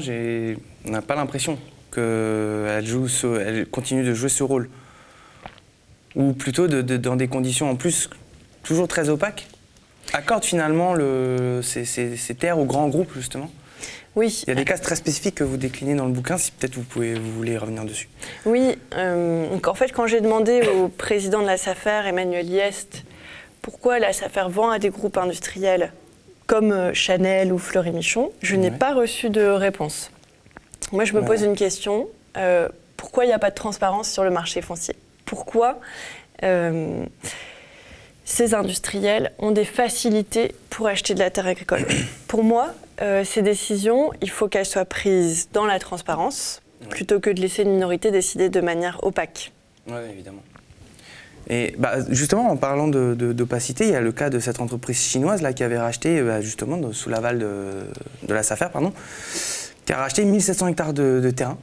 on 0.87 0.90
n'a 0.90 1.02
pas 1.02 1.14
l'impression 1.14 1.56
qu'elles 1.92 3.66
continuent 3.70 4.06
de 4.06 4.14
jouer 4.14 4.28
ce 4.28 4.42
rôle 4.42 4.68
ou 6.16 6.33
plutôt 6.33 6.69
dans 6.69 7.16
des 7.16 7.28
conditions 7.28 7.71
en 7.71 7.76
plus 7.76 8.11
toujours 8.62 8.88
très 8.88 9.09
opaques, 9.09 9.47
accordent 10.12 10.45
finalement 10.45 10.95
ces, 11.62 12.35
terres 12.38 12.59
aux 12.59 12.64
grands 12.64 12.88
groupes, 12.88 13.12
justement 13.14 13.50
oui. 14.14 14.42
Il 14.47 14.50
y 14.50 14.52
a 14.52 14.54
des 14.54 14.66
cas 14.66 14.76
très 14.76 14.95
spécifiques 14.95 15.37
que 15.37 15.45
vous 15.45 15.57
déclinez 15.57 15.95
dans 15.95 16.04
le 16.04 16.12
bouquin, 16.12 16.37
si 16.37 16.52
peut-être 16.52 16.75
vous, 16.75 16.83
pouvez, 16.83 17.14
vous 17.14 17.33
voulez 17.33 17.57
revenir 17.57 17.85
dessus. 17.85 18.11
Oui, 18.45 18.76
euh, 18.95 19.49
donc 19.49 19.66
en 19.69 19.75
fait, 19.75 19.90
quand 19.90 20.07
j'ai 20.07 20.21
demandé 20.21 20.61
au 20.69 20.88
président 20.88 21.40
de 21.40 21.47
la 21.47 21.57
SAFER, 21.57 22.02
Emmanuel 22.07 22.47
Liest, 22.47 23.04
pourquoi 23.62 23.99
la 23.99 24.12
SAFER 24.12 24.45
vend 24.49 24.69
à 24.69 24.78
des 24.78 24.90
groupes 24.90 25.16
industriels 25.16 25.95
comme 26.47 26.73
euh, 26.73 26.92
Chanel 26.92 27.54
ou 27.54 27.59
Fleury 27.59 27.92
Michon, 27.92 28.33
je 28.42 28.57
n'ai 28.57 28.71
pas 28.71 28.92
reçu 28.92 29.31
de 29.31 29.47
réponse. 29.47 30.11
Moi, 30.92 31.04
je 31.04 31.14
me 31.14 31.25
pose 31.25 31.40
une 31.40 31.57
question 31.57 32.09
euh, 32.37 32.69
pourquoi 32.97 33.25
il 33.25 33.28
n'y 33.28 33.35
a 33.35 33.38
pas 33.38 33.50
de 33.50 33.54
transparence 33.54 34.11
sur 34.11 34.25
le 34.25 34.31
marché 34.31 34.62
foncier? 34.62 34.95
Pourquoi 35.33 35.81
euh, 36.43 37.07
ces 38.27 38.53
industriels 38.53 39.33
ont 39.39 39.51
des 39.51 39.65
facilités 39.65 40.55
pour 40.69 40.89
acheter 40.89 41.15
de 41.15 41.21
la 41.21 41.31
terre 41.31 41.47
agricole. 41.47 41.87
Pour 42.29 42.45
moi, 42.45 42.75
euh, 43.01 43.25
ces 43.25 43.41
décisions, 43.41 44.11
il 44.21 44.29
faut 44.29 44.49
qu'elles 44.49 44.67
soient 44.67 44.85
prises 44.85 45.49
dans 45.55 45.65
la 45.65 45.79
transparence, 45.79 46.61
plutôt 46.91 47.19
que 47.19 47.31
de 47.31 47.41
laisser 47.41 47.62
une 47.62 47.71
minorité 47.71 48.11
décider 48.11 48.51
de 48.51 48.61
manière 48.61 49.03
opaque. 49.05 49.53
Oui, 49.87 49.95
évidemment. 50.12 50.43
Et 51.49 51.75
bah, 51.79 51.95
justement, 52.11 52.51
en 52.51 52.59
parlant 52.59 52.89
d'opacité, 52.89 53.87
il 53.87 53.93
y 53.93 53.97
a 53.97 54.03
le 54.03 54.12
cas 54.12 54.29
de 54.29 54.39
cette 54.39 54.61
entreprise 54.61 55.01
chinoise 55.01 55.41
là, 55.41 55.55
qui 55.55 55.65
avait 55.65 55.79
racheté, 55.79 56.19
euh, 56.19 56.43
justement, 56.43 56.93
sous 56.93 57.09
l'aval 57.09 57.39
de, 57.39 57.87
de, 58.29 58.35
la 58.35 58.43
SAFER, 58.43 58.67
pardon, 58.71 58.93
qui 59.87 59.95
a 59.95 59.97
racheté 59.97 60.27
1700 60.27 60.67
hectares 60.69 60.93
de, 60.93 61.21
de 61.25 61.31
terrain, 61.31 61.57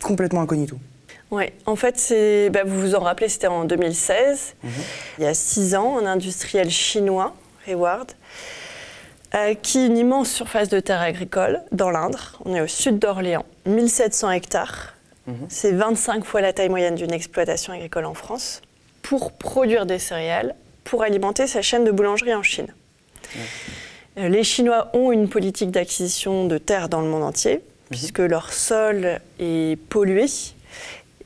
complètement 0.00 0.40
incognito. 0.40 0.78
Oui, 1.32 1.44
en 1.64 1.76
fait, 1.76 2.14
bah, 2.52 2.60
vous 2.62 2.78
vous 2.78 2.94
en 2.94 3.00
rappelez, 3.00 3.30
c'était 3.30 3.46
en 3.46 3.64
2016. 3.64 4.54
Mhm. 4.62 4.70
Il 5.18 5.24
y 5.24 5.26
a 5.26 5.32
six 5.32 5.74
ans, 5.74 5.98
un 5.98 6.04
industriel 6.04 6.70
chinois, 6.70 7.34
Hayward, 7.66 8.12
a 9.32 9.44
acquis 9.44 9.86
une 9.86 9.96
immense 9.96 10.30
surface 10.30 10.68
de 10.68 10.78
terre 10.78 11.00
agricole 11.00 11.62
dans 11.72 11.90
l'Indre. 11.90 12.38
On 12.44 12.54
est 12.54 12.60
au 12.60 12.66
sud 12.66 12.98
d'Orléans, 12.98 13.46
1700 13.64 14.30
hectares. 14.30 14.92
Mhm. 15.26 15.46
C'est 15.48 15.72
25 15.72 16.22
fois 16.26 16.42
la 16.42 16.52
taille 16.52 16.68
moyenne 16.68 16.96
d'une 16.96 17.14
exploitation 17.14 17.72
agricole 17.72 18.04
en 18.04 18.14
France, 18.14 18.60
pour 19.00 19.32
produire 19.32 19.86
des 19.86 19.98
céréales, 19.98 20.54
pour 20.84 21.02
alimenter 21.02 21.46
sa 21.46 21.62
chaîne 21.62 21.84
de 21.84 21.90
boulangerie 21.90 22.34
en 22.34 22.42
Chine. 22.42 22.68
Euh, 24.18 24.28
les 24.28 24.44
Chinois 24.44 24.90
ont 24.92 25.12
une 25.12 25.30
politique 25.30 25.70
d'acquisition 25.70 26.46
de 26.46 26.58
terre 26.58 26.90
dans 26.90 27.00
le 27.00 27.08
monde 27.08 27.22
entier, 27.22 27.54
mhm. 27.54 27.60
puisque 27.88 28.18
leur 28.18 28.52
sol 28.52 29.18
est 29.40 29.80
pollué 29.88 30.26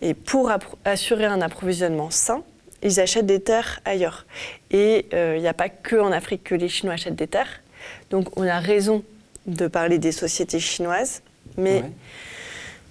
et 0.03 0.15
pour 0.15 0.51
assurer 0.85 1.25
un 1.25 1.41
approvisionnement 1.41 2.11
sain, 2.11 2.43
ils 2.83 3.01
achètent 3.01 3.27
des 3.27 3.41
terres 3.41 3.81
ailleurs. 3.85 4.27
Et 4.71 5.07
il 5.11 5.17
euh, 5.17 5.39
n'y 5.39 5.49
a 5.49 5.55
pas 5.55 5.69
que 5.69 5.97
en 5.97 6.13
Afrique 6.13 6.45
que 6.45 6.55
les 6.55 6.69
Chinois 6.69 6.95
achètent 6.95 7.17
des 7.17 7.27
terres. 7.27 7.63
Donc 8.11 8.37
on 8.39 8.47
a 8.47 8.61
raison 8.61 9.05
de 9.47 9.67
parler 9.67 9.99
des 9.99 10.13
sociétés 10.13 10.61
chinoises. 10.61 11.23
Mais 11.57 11.85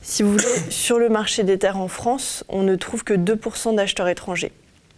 si 0.02 0.24
vous 0.24 0.32
voulez, 0.34 0.44
sur 0.70 1.00
le 1.00 1.10
marché 1.10 1.44
des 1.44 1.60
terres 1.60 1.80
en 1.80 1.88
France, 1.88 2.44
on 2.50 2.64
ne 2.64 2.76
trouve 2.76 3.04
que 3.04 3.14
2% 3.14 3.76
d'acheteurs 3.76 4.08
étrangers. 4.08 4.52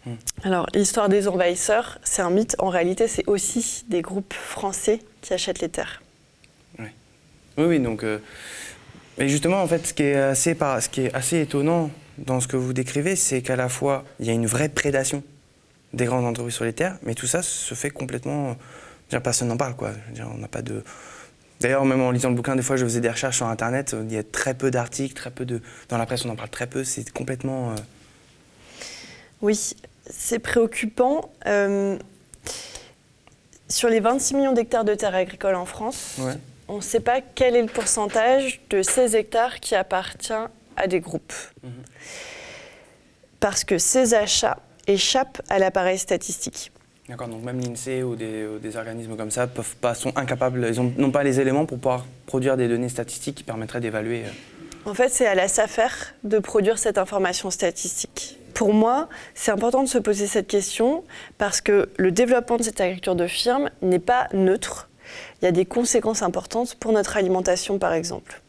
Hmm. 0.05 0.15
Alors 0.43 0.67
l'histoire 0.73 1.09
des 1.09 1.27
envahisseurs, 1.27 1.99
c'est 2.03 2.21
un 2.21 2.29
mythe. 2.29 2.55
En 2.59 2.69
réalité, 2.69 3.07
c'est 3.07 3.27
aussi 3.27 3.83
des 3.89 4.01
groupes 4.01 4.33
français 4.33 4.99
qui 5.21 5.33
achètent 5.33 5.61
les 5.61 5.69
terres. 5.69 6.01
Oui, 6.79 7.65
oui, 7.65 7.79
donc... 7.79 8.03
Euh, 8.03 8.19
mais 9.17 9.29
justement, 9.29 9.61
en 9.61 9.67
fait, 9.67 9.87
ce 9.87 9.93
qui 9.93 10.03
est 10.03 10.15
assez, 10.15 10.55
ce 10.55 10.89
qui 10.89 11.01
est 11.01 11.13
assez 11.13 11.41
étonnant 11.41 11.89
dans 12.17 12.39
ce 12.39 12.47
que 12.47 12.57
vous 12.57 12.73
décrivez, 12.73 13.15
c'est 13.15 13.41
qu'à 13.41 13.55
la 13.55 13.69
fois, 13.69 14.03
il 14.19 14.25
y 14.25 14.29
a 14.29 14.33
une 14.33 14.45
vraie 14.45 14.69
prédation 14.69 15.23
des 15.93 16.05
grandes 16.05 16.25
entreprises 16.25 16.55
sur 16.55 16.65
les 16.65 16.73
terres, 16.73 16.97
mais 17.03 17.15
tout 17.15 17.27
ça 17.27 17.41
se 17.41 17.73
fait 17.73 17.89
complètement. 17.89 18.57
Dire, 19.09 19.21
personne 19.21 19.47
n'en 19.47 19.57
parle, 19.57 19.75
quoi. 19.75 19.91
Dire, 20.11 20.29
on 20.33 20.37
n'a 20.37 20.47
pas 20.47 20.61
de. 20.61 20.83
D'ailleurs, 21.61 21.85
même 21.85 22.01
en 22.01 22.11
lisant 22.11 22.29
le 22.29 22.35
bouquin, 22.35 22.55
des 22.55 22.61
fois, 22.61 22.75
je 22.75 22.83
faisais 22.83 22.99
des 22.99 23.09
recherches 23.09 23.37
sur 23.37 23.47
Internet. 23.47 23.95
Il 24.03 24.13
y 24.13 24.17
a 24.17 24.23
très 24.23 24.53
peu 24.53 24.69
d'articles, 24.69 25.15
très 25.15 25.31
peu 25.31 25.45
de. 25.45 25.61
Dans 25.89 25.97
la 25.97 26.05
presse, 26.05 26.25
on 26.25 26.29
en 26.29 26.35
parle 26.35 26.49
très 26.49 26.67
peu. 26.67 26.83
C'est 26.83 27.09
complètement. 27.11 27.71
Euh, 27.71 27.75
oui, 29.41 29.75
c'est 30.09 30.39
préoccupant. 30.39 31.31
Euh, 31.45 31.97
sur 33.69 33.89
les 33.89 33.99
26 33.99 34.35
millions 34.35 34.53
d'hectares 34.53 34.85
de 34.85 34.93
terres 34.93 35.15
agricoles 35.15 35.55
en 35.55 35.65
France, 35.65 36.17
on 36.67 36.77
ne 36.77 36.81
sait 36.81 36.99
pas 36.99 37.21
quel 37.21 37.55
est 37.55 37.61
le 37.61 37.67
pourcentage 37.67 38.61
de 38.69 38.81
ces 38.81 39.15
hectares 39.15 39.59
qui 39.59 39.75
appartient 39.75 40.33
à 40.75 40.87
des 40.87 40.99
groupes. 40.99 41.33
Mhm. 41.63 41.71
Parce 43.39 43.63
que 43.63 43.77
ces 43.77 44.13
achats 44.13 44.59
échappent 44.87 45.41
à 45.49 45.59
l'appareil 45.59 45.97
statistique. 45.97 46.71
D'accord, 47.09 47.29
donc 47.29 47.43
même 47.43 47.59
l'INSEE 47.59 48.03
ou 48.03 48.15
des, 48.15 48.75
organismes 48.75 49.15
comme 49.15 49.31
ça 49.31 49.47
peuvent 49.47 49.75
pas, 49.77 49.93
sont 49.93 50.11
incapables, 50.17 50.69
ils 50.73 50.81
n'ont 50.81 51.11
pas 51.11 51.23
les 51.23 51.39
éléments 51.39 51.65
pour 51.65 51.77
pouvoir 51.77 52.05
produire 52.25 52.57
des 52.57 52.67
données 52.67 52.89
statistiques 52.89 53.35
qui 53.35 53.43
permettraient 53.43 53.79
d'évaluer. 53.79 54.23
Euh. 54.25 54.89
En 54.89 54.93
fait, 54.93 55.09
c'est 55.09 55.25
à 55.25 55.35
la 55.35 55.47
SAFER 55.47 55.87
de 56.23 56.39
produire 56.39 56.77
cette 56.77 56.97
information 56.97 57.49
statistique. 57.49 58.39
Pour 58.53 58.73
moi, 58.73 59.07
c'est 59.35 59.51
important 59.51 59.83
de 59.83 59.87
se 59.87 59.97
poser 59.97 60.27
cette 60.27 60.47
question 60.47 61.03
parce 61.37 61.61
que 61.61 61.89
le 61.97 62.11
développement 62.11 62.57
de 62.57 62.63
cette 62.63 62.81
agriculture 62.81 63.15
de 63.15 63.27
firme 63.27 63.69
n'est 63.81 63.99
pas 63.99 64.27
neutre. 64.33 64.89
Il 65.41 65.45
y 65.45 65.47
a 65.47 65.51
des 65.51 65.65
conséquences 65.65 66.21
importantes 66.21 66.75
pour 66.75 66.91
notre 66.91 67.17
alimentation, 67.17 67.79
par 67.79 67.93
exemple. 67.93 68.41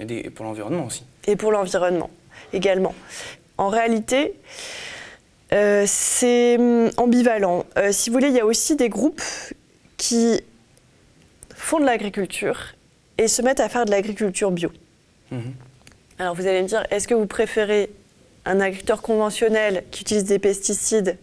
Et 0.00 0.30
pour 0.30 0.44
l'environnement 0.44 0.86
aussi. 0.86 1.04
Et 1.26 1.36
pour 1.36 1.52
l'environnement 1.52 2.10
également. 2.52 2.94
En 3.58 3.68
réalité, 3.68 4.34
euh, 5.52 5.84
c'est 5.86 6.56
hum, 6.58 6.90
ambivalent. 6.96 7.64
Euh, 7.78 7.92
si 7.92 8.10
vous 8.10 8.14
voulez, 8.14 8.28
il 8.28 8.34
y 8.34 8.40
a 8.40 8.46
aussi 8.46 8.76
des 8.76 8.88
groupes 8.88 9.22
qui 9.96 10.40
font 11.54 11.78
de 11.78 11.84
l'agriculture 11.84 12.74
et 13.18 13.28
se 13.28 13.42
mettent 13.42 13.60
à 13.60 13.68
faire 13.68 13.84
de 13.84 13.90
l'agriculture 13.90 14.50
bio. 14.50 14.70
Mhm. 15.30 15.54
Alors 16.18 16.34
vous 16.34 16.46
allez 16.46 16.62
me 16.62 16.68
dire, 16.68 16.84
est-ce 16.90 17.08
que 17.08 17.14
vous 17.14 17.26
préférez 17.26 17.90
un 18.44 18.60
agriculteur 18.60 19.02
conventionnel 19.02 19.84
qui 19.90 20.02
utilise 20.02 20.24
des 20.24 20.38
pesticides 20.38 21.18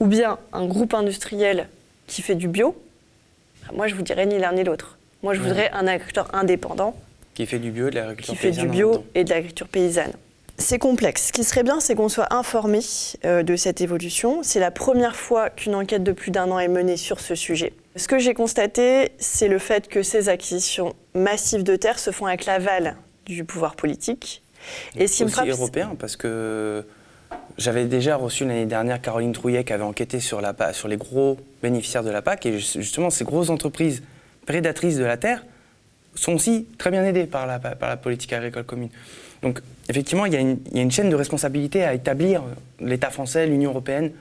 ou 0.00 0.06
bien 0.06 0.38
un 0.52 0.66
groupe 0.66 0.94
industriel 0.94 1.68
qui 2.06 2.22
fait 2.22 2.34
du 2.34 2.48
bio 2.48 2.76
Moi, 3.74 3.86
je 3.88 3.94
vous 3.94 4.02
dirais 4.02 4.26
ni 4.26 4.38
l'un 4.38 4.52
ni 4.52 4.64
l'autre. 4.64 4.98
Moi, 5.22 5.34
je 5.34 5.40
voudrais 5.40 5.70
un 5.72 5.86
agriculteur 5.86 6.28
indépendant. 6.34 6.94
Qui 7.34 7.46
fait 7.46 7.58
du 7.58 7.70
bio 7.70 7.88
et 7.88 7.90
de 7.90 7.96
l'agriculture 7.96 8.34
paysanne. 8.34 8.52
Qui 8.52 8.58
fait 8.58 8.62
du 8.62 8.68
bio 8.68 9.04
et 9.14 9.24
de 9.24 9.30
l'agriculture 9.30 9.68
paysanne. 9.68 10.12
C'est 10.58 10.78
complexe. 10.78 11.26
Ce 11.26 11.32
qui 11.32 11.44
serait 11.44 11.62
bien, 11.62 11.80
c'est 11.80 11.94
qu'on 11.94 12.08
soit 12.08 12.32
informé 12.32 12.80
euh, 13.24 13.42
de 13.42 13.56
cette 13.56 13.80
évolution. 13.82 14.42
C'est 14.42 14.60
la 14.60 14.70
première 14.70 15.14
fois 15.14 15.50
qu'une 15.50 15.74
enquête 15.74 16.02
de 16.02 16.12
plus 16.12 16.30
d'un 16.30 16.50
an 16.50 16.58
est 16.58 16.68
menée 16.68 16.96
sur 16.96 17.20
ce 17.20 17.34
sujet. 17.34 17.74
Ce 17.96 18.08
que 18.08 18.18
j'ai 18.18 18.32
constaté, 18.32 19.12
c'est 19.18 19.48
le 19.48 19.58
fait 19.58 19.88
que 19.88 20.02
ces 20.02 20.28
acquisitions 20.28 20.94
massives 21.14 21.62
de 21.62 21.76
terres 21.76 21.98
se 21.98 22.10
font 22.10 22.26
avec 22.26 22.46
l'aval 22.46 22.96
du 23.26 23.44
pouvoir 23.44 23.76
politique. 23.76 24.42
Et 24.96 25.06
ce 25.06 25.18
qui 25.18 25.24
me 25.24 25.28
frappe, 25.28 25.48
européen, 25.48 25.94
parce 25.98 26.16
que 26.16 26.84
j'avais 27.58 27.86
déjà 27.86 28.16
reçu 28.16 28.44
l'année 28.44 28.66
dernière 28.66 29.00
Caroline 29.00 29.32
Trouillet 29.32 29.64
qui 29.64 29.72
avait 29.72 29.82
enquêté 29.82 30.20
sur, 30.20 30.40
la, 30.40 30.54
sur 30.72 30.88
les 30.88 30.96
gros 30.96 31.38
bénéficiaires 31.62 32.04
de 32.04 32.10
la 32.10 32.22
PAC. 32.22 32.46
Et 32.46 32.58
justement, 32.58 33.10
ces 33.10 33.24
grosses 33.24 33.50
entreprises 33.50 34.02
prédatrices 34.44 34.96
de 34.96 35.04
la 35.04 35.16
terre 35.16 35.44
sont 36.14 36.34
aussi 36.34 36.66
très 36.78 36.90
bien 36.90 37.04
aidées 37.04 37.26
par 37.26 37.46
la, 37.46 37.58
par 37.58 37.88
la 37.88 37.96
politique 37.96 38.32
agricole 38.32 38.64
commune. 38.64 38.90
Donc 39.42 39.60
effectivement, 39.88 40.26
il 40.26 40.32
y, 40.32 40.36
a 40.36 40.40
une, 40.40 40.90
chaîne 40.90 41.10
de 41.10 41.14
responsabilité 41.14 41.84
à 41.84 41.94
établir, 41.94 42.42
euh, 42.42 42.44
l'État 42.80 43.10
français, 43.10 43.46
l'Union 43.46 43.70
européenne, 43.70 44.12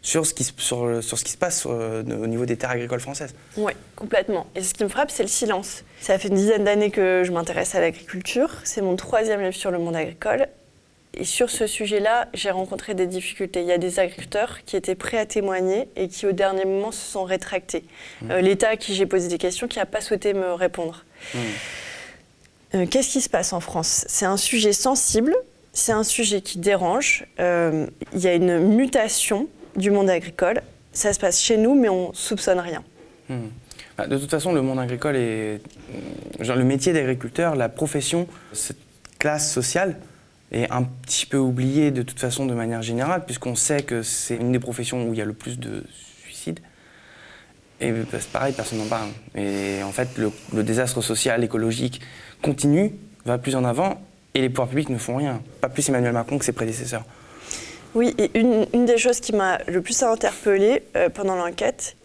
sur 0.00 0.26
ce, 0.26 0.34
qui, 0.34 0.44
sur, 0.44 1.02
sur 1.02 1.18
ce 1.18 1.24
qui 1.24 1.30
se 1.30 1.36
passe 1.36 1.64
euh, 1.66 2.02
au 2.02 2.26
niveau 2.26 2.44
des 2.44 2.56
terres 2.56 2.70
agricoles 2.70 3.00
françaises. 3.00 3.34
Oui, 3.56 3.72
complètement. 3.94 4.46
Et 4.56 4.62
ce 4.62 4.74
qui 4.74 4.82
me 4.82 4.88
frappe, 4.88 5.12
c'est 5.12 5.22
le 5.22 5.28
silence. 5.28 5.84
Ça 6.00 6.18
fait 6.18 6.28
une 6.28 6.34
dizaine 6.34 6.64
d'années 6.64 6.90
que 6.90 7.22
je 7.24 7.30
m'intéresse 7.30 7.74
à 7.76 7.80
l'agriculture. 7.80 8.50
C'est 8.64 8.82
mon 8.82 8.96
troisième 8.96 9.40
livre 9.40 9.54
sur 9.54 9.70
le 9.70 9.78
monde 9.78 9.94
agricole. 9.94 10.48
Et 11.14 11.24
sur 11.24 11.50
ce 11.50 11.66
sujet-là, 11.66 12.28
j'ai 12.32 12.50
rencontré 12.50 12.94
des 12.94 13.06
difficultés. 13.06 13.60
Il 13.60 13.66
y 13.66 13.72
a 13.72 13.78
des 13.78 13.98
agriculteurs 13.98 14.60
qui 14.64 14.76
étaient 14.76 14.94
prêts 14.94 15.18
à 15.18 15.26
témoigner 15.26 15.88
et 15.94 16.08
qui, 16.08 16.26
au 16.26 16.32
dernier 16.32 16.64
moment, 16.64 16.90
se 16.90 17.04
sont 17.04 17.24
rétractés. 17.24 17.84
Mmh. 18.22 18.30
Euh, 18.30 18.40
L'État 18.40 18.70
à 18.70 18.76
qui 18.76 18.94
j'ai 18.94 19.04
posé 19.04 19.28
des 19.28 19.36
questions, 19.36 19.68
qui 19.68 19.78
n'a 19.78 19.84
pas 19.86 20.00
souhaité 20.00 20.32
me 20.32 20.54
répondre. 20.54 21.04
Mmh. 21.34 21.38
Euh, 22.74 22.86
qu'est-ce 22.86 23.12
qui 23.12 23.20
se 23.20 23.28
passe 23.28 23.52
en 23.52 23.60
France? 23.60 24.06
C'est 24.08 24.24
un 24.24 24.38
sujet 24.38 24.72
sensible, 24.72 25.36
c'est 25.74 25.92
un 25.92 26.04
sujet 26.04 26.40
qui 26.40 26.58
dérange. 26.58 27.26
Euh, 27.40 27.86
il 28.14 28.20
y 28.20 28.28
a 28.28 28.34
une 28.34 28.58
mutation 28.74 29.48
du 29.76 29.90
monde 29.90 30.08
agricole. 30.08 30.62
Ça 30.94 31.12
se 31.12 31.20
passe 31.20 31.42
chez 31.42 31.58
nous, 31.58 31.74
mais 31.74 31.90
on 31.90 32.14
soupçonne 32.14 32.58
rien. 32.58 32.82
Hmm. 33.28 33.48
Bah, 33.98 34.06
de 34.06 34.16
toute 34.16 34.30
façon, 34.30 34.54
le 34.54 34.62
monde 34.62 34.78
agricole 34.78 35.16
est. 35.16 35.60
Genre, 36.40 36.56
le 36.56 36.64
métier 36.64 36.94
d'agriculteur, 36.94 37.54
la 37.54 37.68
profession, 37.68 38.26
cette 38.54 38.78
classe 39.18 39.52
sociale 39.52 39.96
est 40.52 40.70
un 40.70 40.82
petit 40.82 41.26
peu 41.26 41.38
oubliée 41.38 41.90
de 41.90 42.02
toute 42.02 42.20
façon 42.20 42.46
de 42.46 42.54
manière 42.54 42.82
générale, 42.82 43.24
puisqu'on 43.24 43.54
sait 43.54 43.82
que 43.82 44.02
c'est 44.02 44.36
une 44.36 44.52
des 44.52 44.58
professions 44.58 45.08
où 45.08 45.14
il 45.14 45.18
y 45.18 45.22
a 45.22 45.24
le 45.24 45.32
plus 45.32 45.58
de 45.58 45.84
suicides. 46.22 46.60
Et 47.80 47.90
bah, 47.90 48.06
c'est 48.12 48.30
pareil, 48.30 48.52
personne 48.54 48.78
n'en 48.78 48.86
parle. 48.86 49.08
Et 49.34 49.82
en 49.82 49.92
fait, 49.92 50.08
le 50.18 50.62
désastre 50.62 51.00
social, 51.00 51.42
écologique, 51.42 52.00
continue, 52.42 52.92
va 53.24 53.38
plus 53.38 53.56
en 53.56 53.64
avant, 53.64 54.00
et 54.34 54.40
les 54.40 54.48
pouvoirs 54.48 54.68
publics 54.68 54.88
ne 54.88 54.98
font 54.98 55.16
rien. 55.16 55.42
Pas 55.60 55.68
plus 55.68 55.88
Emmanuel 55.88 56.12
Macron 56.12 56.38
que 56.38 56.44
ses 56.44 56.52
prédécesseurs. 56.52 57.04
Oui, 57.94 58.14
et 58.18 58.30
une, 58.38 58.86
des 58.86 58.96
choses 58.96 59.20
qui 59.20 59.34
m'a 59.34 59.58
le 59.68 59.82
plus 59.82 60.02
interpellée 60.02 60.82
euh, 60.96 61.10
pendant 61.10 61.36
l'enquête, 61.36 61.96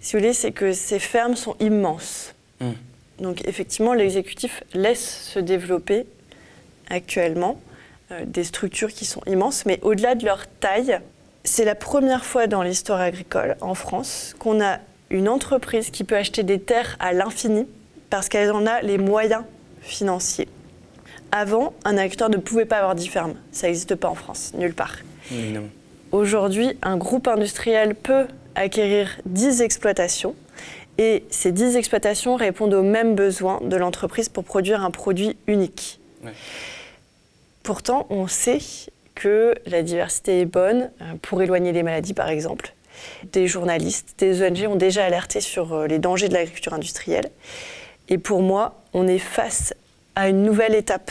si 0.00 0.12
vous 0.12 0.20
voulez, 0.20 0.32
c'est 0.32 0.52
que 0.52 0.72
ces 0.72 0.98
fermes 0.98 1.34
sont 1.34 1.56
immenses. 1.60 2.34
Hmm. 2.60 2.72
Donc 3.18 3.46
effectivement, 3.46 3.94
l'exécutif 3.94 4.62
laisse 4.74 5.30
se 5.32 5.38
développer 5.38 6.06
actuellement 6.88 7.60
des 8.26 8.44
structures 8.44 8.92
qui 8.92 9.04
sont 9.04 9.22
immenses, 9.26 9.66
mais 9.66 9.78
au-delà 9.82 10.14
de 10.14 10.24
leur 10.24 10.46
taille, 10.60 10.98
c'est 11.44 11.64
la 11.64 11.74
première 11.74 12.24
fois 12.24 12.46
dans 12.46 12.62
l'histoire 12.62 13.00
agricole 13.00 13.56
en 13.60 13.74
France 13.74 14.34
qu'on 14.38 14.62
a 14.62 14.78
une 15.10 15.28
entreprise 15.28 15.90
qui 15.90 16.04
peut 16.04 16.16
acheter 16.16 16.42
des 16.42 16.58
terres 16.58 16.96
à 16.98 17.12
l'infini 17.12 17.66
parce 18.10 18.28
qu'elle 18.28 18.50
en 18.52 18.66
a 18.66 18.80
les 18.80 18.98
moyens 18.98 19.44
financier. 19.80 20.48
Avant, 21.32 21.74
un 21.84 21.96
agriculteur 21.96 22.30
ne 22.30 22.36
pouvait 22.36 22.64
pas 22.64 22.78
avoir 22.78 22.94
10 22.94 23.08
fermes. 23.08 23.34
Ça 23.52 23.66
n'existe 23.66 23.94
pas 23.96 24.08
en 24.08 24.14
France, 24.14 24.52
nulle 24.54 24.74
part. 24.74 24.96
Aujourd'hui, 26.12 26.78
un 26.82 26.96
groupe 26.96 27.26
industriel 27.28 27.94
peut 27.94 28.26
acquérir 28.54 29.18
10 29.26 29.62
exploitations 29.62 30.34
et 30.96 31.24
ces 31.30 31.50
10 31.50 31.76
exploitations 31.76 32.36
répondent 32.36 32.74
aux 32.74 32.82
mêmes 32.82 33.16
besoins 33.16 33.60
de 33.62 33.76
l'entreprise 33.76 34.28
pour 34.28 34.44
produire 34.44 34.84
un 34.84 34.90
produit 34.90 35.36
unique. 35.48 35.98
Pourtant, 37.64 38.06
on 38.10 38.28
sait 38.28 38.60
que 39.16 39.54
la 39.66 39.82
diversité 39.82 40.40
est 40.40 40.44
bonne 40.44 40.90
euh, 41.00 41.14
pour 41.20 41.42
éloigner 41.42 41.72
les 41.72 41.82
maladies, 41.82 42.14
par 42.14 42.28
exemple. 42.28 42.72
Des 43.32 43.48
journalistes, 43.48 44.14
des 44.18 44.46
ONG 44.46 44.68
ont 44.68 44.76
déjà 44.76 45.04
alerté 45.04 45.40
sur 45.40 45.72
euh, 45.72 45.86
les 45.88 45.98
dangers 45.98 46.28
de 46.28 46.34
l'agriculture 46.34 46.74
industrielle. 46.74 47.30
Et 48.08 48.18
pour 48.18 48.42
moi, 48.42 48.82
on 48.92 49.08
est 49.08 49.18
face 49.18 49.74
à 50.14 50.28
une 50.28 50.42
nouvelle 50.42 50.74
étape 50.74 51.10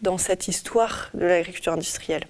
dans 0.00 0.18
cette 0.18 0.48
histoire 0.48 1.10
de 1.14 1.26
l'agriculture 1.26 1.72
industrielle. 1.72 2.24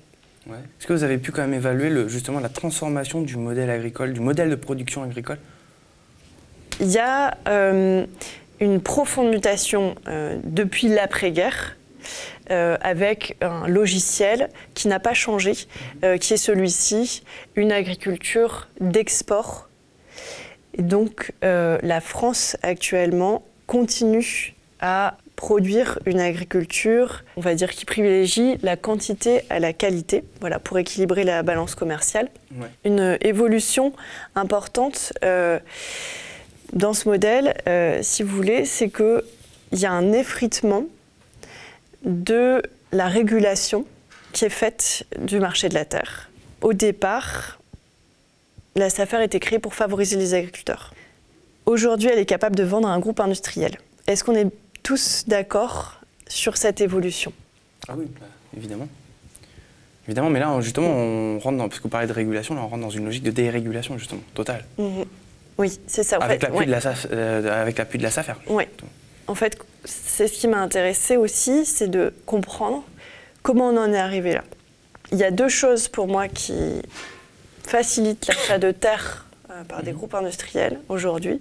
Est-ce 0.48 0.86
que 0.86 0.92
vous 0.94 1.04
avez 1.04 1.18
pu 1.18 1.30
quand 1.30 1.42
même 1.42 1.54
évaluer 1.54 1.90
le, 1.90 2.08
justement 2.08 2.40
la 2.40 2.48
transformation 2.48 3.20
du 3.20 3.36
modèle 3.36 3.68
agricole, 3.68 4.14
du 4.14 4.20
modèle 4.20 4.48
de 4.48 4.54
production 4.54 5.02
agricole? 5.02 5.38
Il 6.80 6.90
y 6.90 6.98
a 6.98 7.36
euh, 7.48 8.06
une 8.60 8.80
profonde 8.80 9.30
mutation 9.30 9.94
euh, 10.06 10.38
depuis 10.44 10.88
l'après-guerre. 10.88 11.76
Euh, 12.50 12.76
avec 12.80 13.36
un 13.40 13.66
logiciel 13.68 14.48
qui 14.74 14.88
n'a 14.88 15.00
pas 15.00 15.14
changé, 15.14 15.52
qui 15.52 16.34
est 16.34 16.38
celui-ci, 16.38 17.22
une 17.56 17.72
agriculture 17.72 18.68
d'export. 18.80 19.68
Et 20.74 20.82
donc 20.82 21.32
la 21.42 22.00
France 22.00 22.56
actuellement 22.62 23.44
continue 23.66 24.54
à 24.80 25.16
produire 25.38 26.00
une 26.04 26.18
agriculture, 26.18 27.22
on 27.36 27.40
va 27.40 27.54
dire, 27.54 27.70
qui 27.70 27.84
privilégie 27.84 28.58
la 28.62 28.76
quantité 28.76 29.42
à 29.50 29.60
la 29.60 29.72
qualité, 29.72 30.24
voilà, 30.40 30.58
pour 30.58 30.78
équilibrer 30.78 31.22
la 31.22 31.44
balance 31.44 31.76
commerciale. 31.76 32.28
Une 32.84 33.16
évolution 33.20 33.92
importante 34.34 35.12
euh, 35.24 35.60
dans 36.72 36.92
ce 36.92 37.08
modèle, 37.08 37.54
euh, 37.68 38.00
si 38.02 38.24
vous 38.24 38.34
voulez, 38.34 38.64
c'est 38.64 38.90
qu'il 38.90 39.22
y 39.74 39.86
a 39.86 39.92
un 39.92 40.12
effritement 40.12 40.86
de 42.04 42.62
la 42.92 43.08
régulation 43.08 43.84
qui 44.32 44.44
est 44.44 44.50
faite 44.50 45.06
du 45.18 45.40
marché 45.40 45.68
de 45.68 45.74
la 45.74 45.84
terre. 45.84 46.30
Au 46.60 46.72
départ, 46.72 47.58
la 48.76 48.90
SAFER 48.90 49.22
était 49.22 49.40
créée 49.40 49.58
pour 49.58 49.74
favoriser 49.74 50.16
les 50.16 50.34
agriculteurs. 50.34 50.94
Aujourd'hui, 51.66 52.08
elle 52.10 52.18
est 52.18 52.26
capable 52.26 52.56
de 52.56 52.62
vendre 52.62 52.88
à 52.88 52.92
un 52.92 52.98
groupe 52.98 53.20
industriel. 53.20 53.76
Est-ce 54.06 54.24
qu'on 54.24 54.34
est 54.34 54.48
tous 54.82 55.24
d'accord 55.26 56.00
sur 56.26 56.56
cette 56.56 56.80
évolution? 56.80 57.32
Ah 57.88 57.94
oui, 57.96 58.06
évidemment. 58.56 58.88
Évidemment, 60.06 60.30
mais 60.30 60.40
là, 60.40 60.58
justement, 60.60 60.88
on 60.88 61.38
rentre 61.38 61.58
dans, 61.58 61.68
parce 61.68 61.78
que 61.78 61.82
vous 61.82 61.90
parlez 61.90 62.06
de 62.06 62.12
régulation, 62.12 62.54
là, 62.54 62.62
on 62.62 62.68
rentre 62.68 62.82
dans 62.82 62.90
une 62.90 63.04
logique 63.04 63.22
de 63.22 63.30
dérégulation, 63.30 63.98
justement, 63.98 64.22
totale. 64.34 64.64
Mhm. 64.78 65.04
Oui, 65.58 65.78
c'est 65.86 66.04
ça. 66.04 66.16
avec, 66.18 66.42
l'appui 66.42 66.66
de 66.66 66.70
la, 66.70 66.80
euh, 67.12 67.62
avec 67.62 67.76
l'appui 67.76 67.98
de 67.98 68.04
la 68.04 68.10
SAFER. 68.10 68.34
Oui. 68.46 68.64
En 69.26 69.34
fait, 69.34 69.58
c'est 69.84 70.28
ce 70.28 70.32
qui 70.32 70.48
m'a 70.48 70.58
intéressé 70.58 71.16
aussi, 71.16 71.64
c'est 71.64 71.88
de 71.88 72.12
comprendre 72.26 72.84
comment 73.42 73.68
on 73.68 73.76
en 73.76 73.92
est 73.92 73.98
arrivé 73.98 74.34
là. 74.34 74.44
Il 75.12 75.18
y 75.18 75.24
a 75.24 75.30
deux 75.30 75.48
choses 75.48 75.88
pour 75.88 76.06
moi 76.06 76.28
qui 76.28 76.82
facilitent 77.62 78.26
l'achat 78.26 78.58
de 78.58 78.72
terres 78.72 79.26
euh, 79.50 79.64
par 79.64 79.82
des 79.82 79.92
groupes 79.92 80.14
industriels 80.14 80.78
aujourd'hui. 80.88 81.40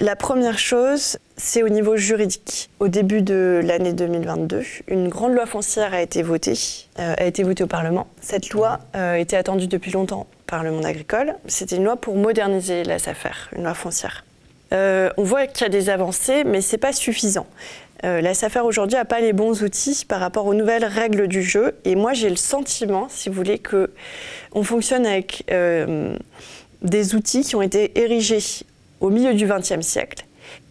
La 0.00 0.14
première 0.14 0.58
chose, 0.58 1.18
c'est 1.36 1.62
au 1.62 1.68
niveau 1.68 1.96
juridique. 1.96 2.70
Au 2.78 2.88
début 2.88 3.22
de 3.22 3.60
l'année 3.64 3.92
2022, 3.92 4.62
une 4.88 5.08
grande 5.08 5.32
loi 5.32 5.46
foncière 5.46 5.94
a 5.94 6.02
été 6.02 6.22
votée, 6.22 6.58
euh, 6.98 7.14
a 7.16 7.24
été 7.24 7.42
votée 7.42 7.64
au 7.64 7.66
Parlement. 7.66 8.06
Cette 8.20 8.50
loi 8.50 8.78
euh, 8.94 9.14
était 9.14 9.36
attendue 9.36 9.66
depuis 9.66 9.90
longtemps 9.90 10.26
par 10.46 10.62
le 10.62 10.70
monde 10.70 10.84
agricole. 10.84 11.34
C'était 11.46 11.76
une 11.76 11.84
loi 11.84 11.96
pour 11.96 12.16
moderniser 12.16 12.84
la 12.84 12.98
SAFER, 12.98 13.50
une 13.56 13.64
loi 13.64 13.74
foncière. 13.74 14.24
Euh, 14.72 15.10
on 15.16 15.22
voit 15.22 15.46
qu'il 15.46 15.62
y 15.62 15.66
a 15.66 15.68
des 15.68 15.90
avancées, 15.90 16.44
mais 16.44 16.60
ce 16.60 16.72
n'est 16.72 16.80
pas 16.80 16.92
suffisant. 16.92 17.46
Euh, 18.04 18.20
la 18.20 18.34
SAFER 18.34 18.60
aujourd'hui 18.60 18.96
n'a 18.96 19.04
pas 19.04 19.20
les 19.20 19.32
bons 19.32 19.62
outils 19.62 20.04
par 20.06 20.20
rapport 20.20 20.46
aux 20.46 20.54
nouvelles 20.54 20.84
règles 20.84 21.28
du 21.28 21.42
jeu. 21.42 21.74
Et 21.84 21.94
moi, 21.94 22.12
j'ai 22.12 22.28
le 22.28 22.36
sentiment, 22.36 23.08
si 23.08 23.28
vous 23.28 23.34
voulez, 23.34 23.58
qu'on 23.58 24.62
fonctionne 24.62 25.06
avec 25.06 25.44
euh, 25.50 26.16
des 26.82 27.14
outils 27.14 27.42
qui 27.42 27.56
ont 27.56 27.62
été 27.62 27.98
érigés 27.98 28.64
au 29.00 29.10
milieu 29.10 29.34
du 29.34 29.46
XXe 29.46 29.80
siècle. 29.80 30.26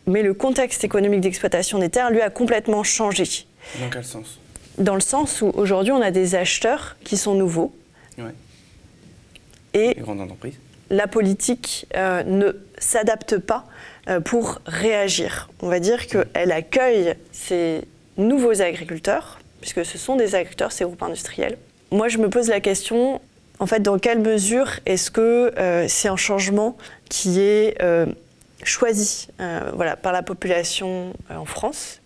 Mais 0.08 0.22
le 0.22 0.34
contexte 0.34 0.84
économique 0.84 1.22
d'exploitation 1.22 1.80
des 1.80 1.90
terres, 1.90 2.12
lui, 2.12 2.22
a 2.22 2.30
complètement 2.30 2.84
changé. 2.84 3.24
Dans 3.82 3.90
quel 3.90 4.04
sens? 4.04 4.40
Dans 4.78 4.96
le 4.96 5.02
sens 5.02 5.42
où 5.42 5.52
aujourd'hui, 5.56 5.94
on 5.94 6.02
a 6.02 6.12
des 6.12 6.36
acheteurs 6.36 6.96
qui 7.04 7.18
sont 7.18 7.34
nouveaux. 7.34 7.74
Ouais. 8.20 8.34
Et 9.74 9.94
Les 9.96 10.02
grandes 10.02 10.22
entreprises. 10.22 10.60
La 10.90 11.08
politique 11.08 11.88
euh, 11.96 12.24
ne 12.24 12.52
s'adapte 12.78 13.38
pas 13.38 13.66
euh, 14.08 14.20
pour 14.20 14.60
réagir. 14.66 15.50
On 15.62 15.70
va 15.70 15.80
dire 15.80 16.08
qu'elle 16.08 16.52
accueille 16.52 17.16
ces 17.32 17.82
nouveaux 18.18 18.62
agriculteurs, 18.62 19.40
puisque 19.62 19.86
ce 19.86 19.98
sont 19.98 20.16
des 20.16 20.36
agriculteurs, 20.36 20.72
ces 20.72 20.84
groupes 20.84 21.04
industriels. 21.04 21.58
Moi, 21.92 22.08
je 22.08 22.18
me 22.18 22.30
pose 22.30 22.50
la 22.50 22.60
question, 22.60 23.22
en 23.60 23.66
fait, 23.66 23.80
dans 23.80 24.00
quelle 24.00 24.20
mesure 24.20 24.70
est-ce 24.86 25.12
que 25.12 25.54
euh, 25.58 25.88
c'est 25.88 26.08
un 26.08 26.18
changement 26.18 26.78
qui 27.10 27.40
est 27.40 27.78
choisi 28.64 29.28
voilà, 29.74 29.96
par 29.96 30.12
la 30.12 30.24
population 30.24 31.14
en 31.30 31.46
France? 31.46 32.02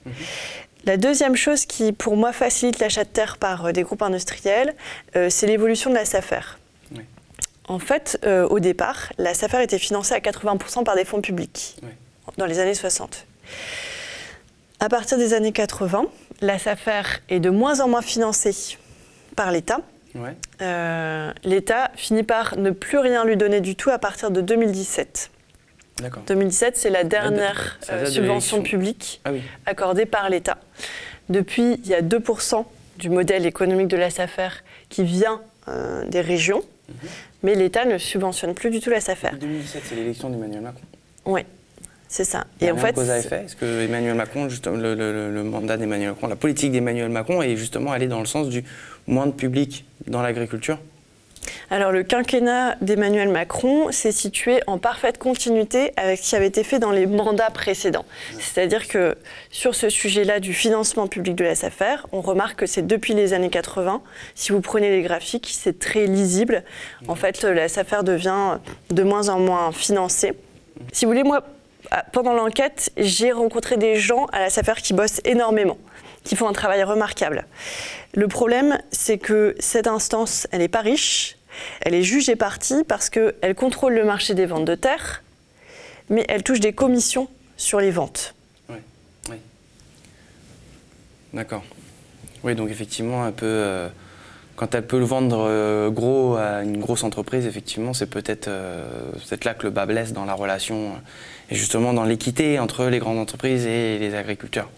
La 0.85 0.97
deuxième 0.97 1.35
chose 1.35 1.65
qui, 1.65 1.91
pour 1.93 2.17
moi, 2.17 2.33
facilite 2.33 2.79
l'achat 2.79 3.03
de 3.03 3.09
terre 3.09 3.37
par 3.37 3.71
des 3.71 3.83
groupes 3.83 4.01
industriels, 4.01 4.73
c'est 5.29 5.47
l'évolution 5.47 5.89
de 5.89 5.95
la 5.95 6.05
SAFER. 6.05 6.58
En 7.69 7.79
fait, 7.79 8.19
euh, 8.25 8.47
au 8.47 8.59
départ, 8.59 9.13
la 9.17 9.33
SAFER 9.33 9.61
était 9.61 9.77
financée 9.79 10.13
à 10.15 10.19
80% 10.19 10.83
par 10.83 10.95
des 10.95 11.05
fonds 11.05 11.21
publics 11.21 11.77
Oui. 11.83 11.89
dans 12.37 12.45
les 12.47 12.59
années 12.59 12.73
60. 12.73 13.25
À 14.79 14.89
partir 14.89 15.17
des 15.17 15.33
années 15.33 15.51
80, 15.51 16.07
la 16.41 16.57
SAFER 16.57 17.03
est 17.29 17.39
de 17.39 17.49
moins 17.49 17.79
en 17.81 17.87
moins 17.87 18.01
financée 18.01 18.77
par 19.35 19.51
l'État. 19.51 19.81
Ouais. 20.15 20.35
Euh, 20.61 21.31
L'État 21.43 21.91
finit 21.95 22.23
par 22.23 22.57
ne 22.57 22.71
plus 22.71 22.97
rien 22.97 23.23
lui 23.23 23.37
donner 23.37 23.61
du 23.61 23.75
tout 23.75 23.91
à 23.91 23.99
partir 23.99 24.31
de 24.31 24.41
2017. 24.41 25.29
D'accord. 26.01 26.23
2017, 26.25 26.75
c'est 26.77 26.89
la 26.89 27.03
dernière 27.03 27.77
euh, 27.91 28.05
de 28.05 28.09
subvention 28.09 28.63
publique 28.63 29.21
Ah 29.25 29.31
oui. 29.33 29.43
accordée 29.67 30.05
par 30.07 30.29
l'État. 30.29 30.57
Depuis, 31.29 31.73
il 31.83 31.87
y 31.87 31.93
a 31.93 32.01
2% 32.01 32.65
du 32.97 33.09
modèle 33.09 33.45
économique 33.45 33.87
de 33.89 33.97
la 33.97 34.09
SAFER 34.09 34.49
qui 34.89 35.03
vient 35.03 35.41
euh, 35.67 36.03
des 36.05 36.21
régions, 36.21 36.63
Mhm. 36.87 37.09
Mais 37.43 37.55
l'État 37.55 37.85
ne 37.85 37.97
subventionne 37.97 38.53
plus 38.53 38.69
du 38.69 38.79
tout 38.79 38.89
la 38.89 38.99
SAFER. 39.01 39.29
2017, 39.39 39.81
c'est 39.85 39.95
l'élection 39.95 40.29
d'Emmanuel 40.29 40.61
Macron. 40.61 40.81
Oui, 41.25 41.41
c'est 42.07 42.23
ça. 42.23 42.45
Et 42.61 42.71
en 42.71 42.77
fait, 42.77 42.93
cause 42.93 43.09
à 43.09 43.19
c'est- 43.21 43.27
effet 43.27 43.43
Est-ce 43.45 43.55
que 43.55 43.81
Emmanuel 43.85 44.15
Macron, 44.15 44.49
justement, 44.49 44.75
le, 44.77 44.95
le- 44.95 45.11
le- 45.13 45.33
le 45.33 45.43
mandat 45.43 45.77
d'Emmanuel 45.77 46.09
Macron, 46.09 46.27
la 46.27 46.35
politique 46.35 46.71
d'Emmanuel 46.71 47.09
Macron 47.09 47.41
est 47.41 47.55
justement 47.55 47.91
allée 47.91 48.07
dans 48.07 48.19
le 48.19 48.25
sens 48.25 48.49
du 48.49 48.63
moins 49.07 49.27
de 49.27 49.31
public 49.31 49.85
dans 50.07 50.21
l'agriculture? 50.21 50.79
Alors 51.71 51.91
le 51.91 52.03
quinquennat 52.03 52.75
d'Emmanuel 52.81 53.29
Macron 53.29 53.91
s'est 53.91 54.11
situé 54.11 54.61
en 54.67 54.77
parfaite 54.77 55.17
continuité 55.17 55.91
avec 55.97 56.19
ce 56.19 56.29
qui 56.29 56.35
avait 56.35 56.47
été 56.47 56.63
fait 56.63 56.79
dans 56.79 56.91
les 56.91 57.05
mandats 57.05 57.49
précédents. 57.49 58.05
C'est-à-dire 58.39 58.87
que 58.87 59.15
sur 59.51 59.75
ce 59.75 59.89
sujet-là 59.89 60.39
du 60.39 60.53
financement 60.53 61.07
public 61.07 61.35
de 61.35 61.43
la 61.43 61.55
SAFER, 61.55 61.95
on 62.11 62.21
remarque 62.21 62.59
que 62.59 62.65
c'est 62.65 62.85
depuis 62.85 63.13
les 63.13 63.33
années 63.33 63.49
80. 63.49 64.01
Si 64.35 64.51
vous 64.51 64.61
prenez 64.61 64.89
les 64.89 65.01
graphiques, 65.01 65.49
c'est 65.51 65.79
très 65.79 66.05
lisible. 66.05 66.63
En 67.07 67.15
fait, 67.15 67.43
la 67.43 67.67
SAFER 67.69 68.03
devient 68.03 68.57
de 68.89 69.03
moins 69.03 69.29
en 69.29 69.39
moins 69.39 69.71
financée. 69.71 70.33
Si 70.91 71.05
vous 71.05 71.11
voulez, 71.11 71.23
moi, 71.23 71.43
à- 71.91 72.03
pendant 72.03 72.33
l'enquête, 72.33 72.91
j'ai 72.97 73.31
rencontré 73.31 73.77
des 73.77 73.95
gens 73.95 74.25
à 74.31 74.39
la 74.39 74.49
SAFER 74.49 74.81
qui 74.81 74.93
bossent 74.93 75.21
énormément, 75.25 75.77
qui 76.23 76.35
font 76.35 76.47
un 76.47 76.53
travail 76.53 76.83
remarquable. 76.83 77.45
Le 78.13 78.27
problème, 78.27 78.77
c'est 78.91 79.17
que 79.17 79.55
cette 79.59 79.87
instance, 79.87 80.47
elle 80.51 80.59
n'est 80.59 80.67
pas 80.67 80.81
riche, 80.81 81.37
elle 81.81 81.93
est 81.93 82.03
juge 82.03 82.29
et 82.29 82.35
partie 82.35 82.83
parce 82.87 83.09
qu'elle 83.09 83.55
contrôle 83.55 83.93
le 83.93 84.05
marché 84.05 84.33
des 84.33 84.45
ventes 84.45 84.65
de 84.65 84.75
terre, 84.75 85.23
mais 86.09 86.25
elle 86.29 86.43
touche 86.43 86.59
des 86.59 86.73
commissions 86.73 87.27
sur 87.57 87.79
les 87.79 87.91
ventes. 87.91 88.35
Oui. 88.69 89.35
D'accord. 91.33 91.63
Oui, 92.43 92.55
donc 92.55 92.69
effectivement, 92.69 93.23
un 93.23 93.31
peu, 93.31 93.45
euh, 93.45 93.89
quand 94.59 94.75
elle 94.75 94.85
peut 94.85 94.99
le 94.99 95.05
vendre 95.05 95.45
euh, 95.47 95.89
gros 95.89 96.35
à 96.35 96.63
une 96.63 96.79
grosse 96.79 97.05
entreprise, 97.05 97.45
effectivement, 97.45 97.93
c'est 97.93 98.09
peut-être 98.09 98.49
euh, 98.49 98.83
là 99.45 99.53
que 99.53 99.63
le 99.63 99.69
bas 99.69 99.85
blesse 99.85 100.11
dans 100.11 100.25
la 100.25 100.33
relation, 100.33 100.75
euh, 100.75 101.49
et 101.49 101.55
justement 101.55 101.93
dans 101.93 102.03
l'équité 102.03 102.59
entre 102.59 102.85
les 102.87 102.99
grandes 102.99 103.19
entreprises 103.19 103.65
et 103.65 103.97
les 103.99 104.15
agriculteurs. 104.15 104.69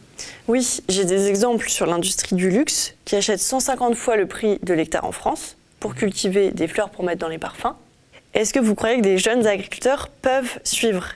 Oui, 0.47 0.81
j'ai 0.87 1.03
des 1.03 1.29
exemples 1.29 1.67
sur 1.67 1.87
l'industrie 1.87 2.35
du 2.35 2.51
luxe 2.51 2.93
qui 3.05 3.15
achète 3.15 3.39
150 3.39 3.95
fois 3.95 4.17
le 4.17 4.27
prix 4.27 4.59
de 4.61 4.73
l'hectare 4.75 5.03
en 5.05 5.11
France 5.11 5.57
pour 5.81 5.95
cultiver 5.95 6.51
des 6.51 6.69
fleurs 6.69 6.89
pour 6.91 7.03
mettre 7.03 7.19
dans 7.19 7.27
les 7.27 7.37
parfums. 7.39 7.75
Est-ce 8.33 8.53
que 8.53 8.59
vous 8.59 8.75
croyez 8.75 8.97
que 8.97 9.01
des 9.01 9.17
jeunes 9.17 9.45
agriculteurs 9.45 10.07
peuvent 10.21 10.59
suivre? 10.63 11.09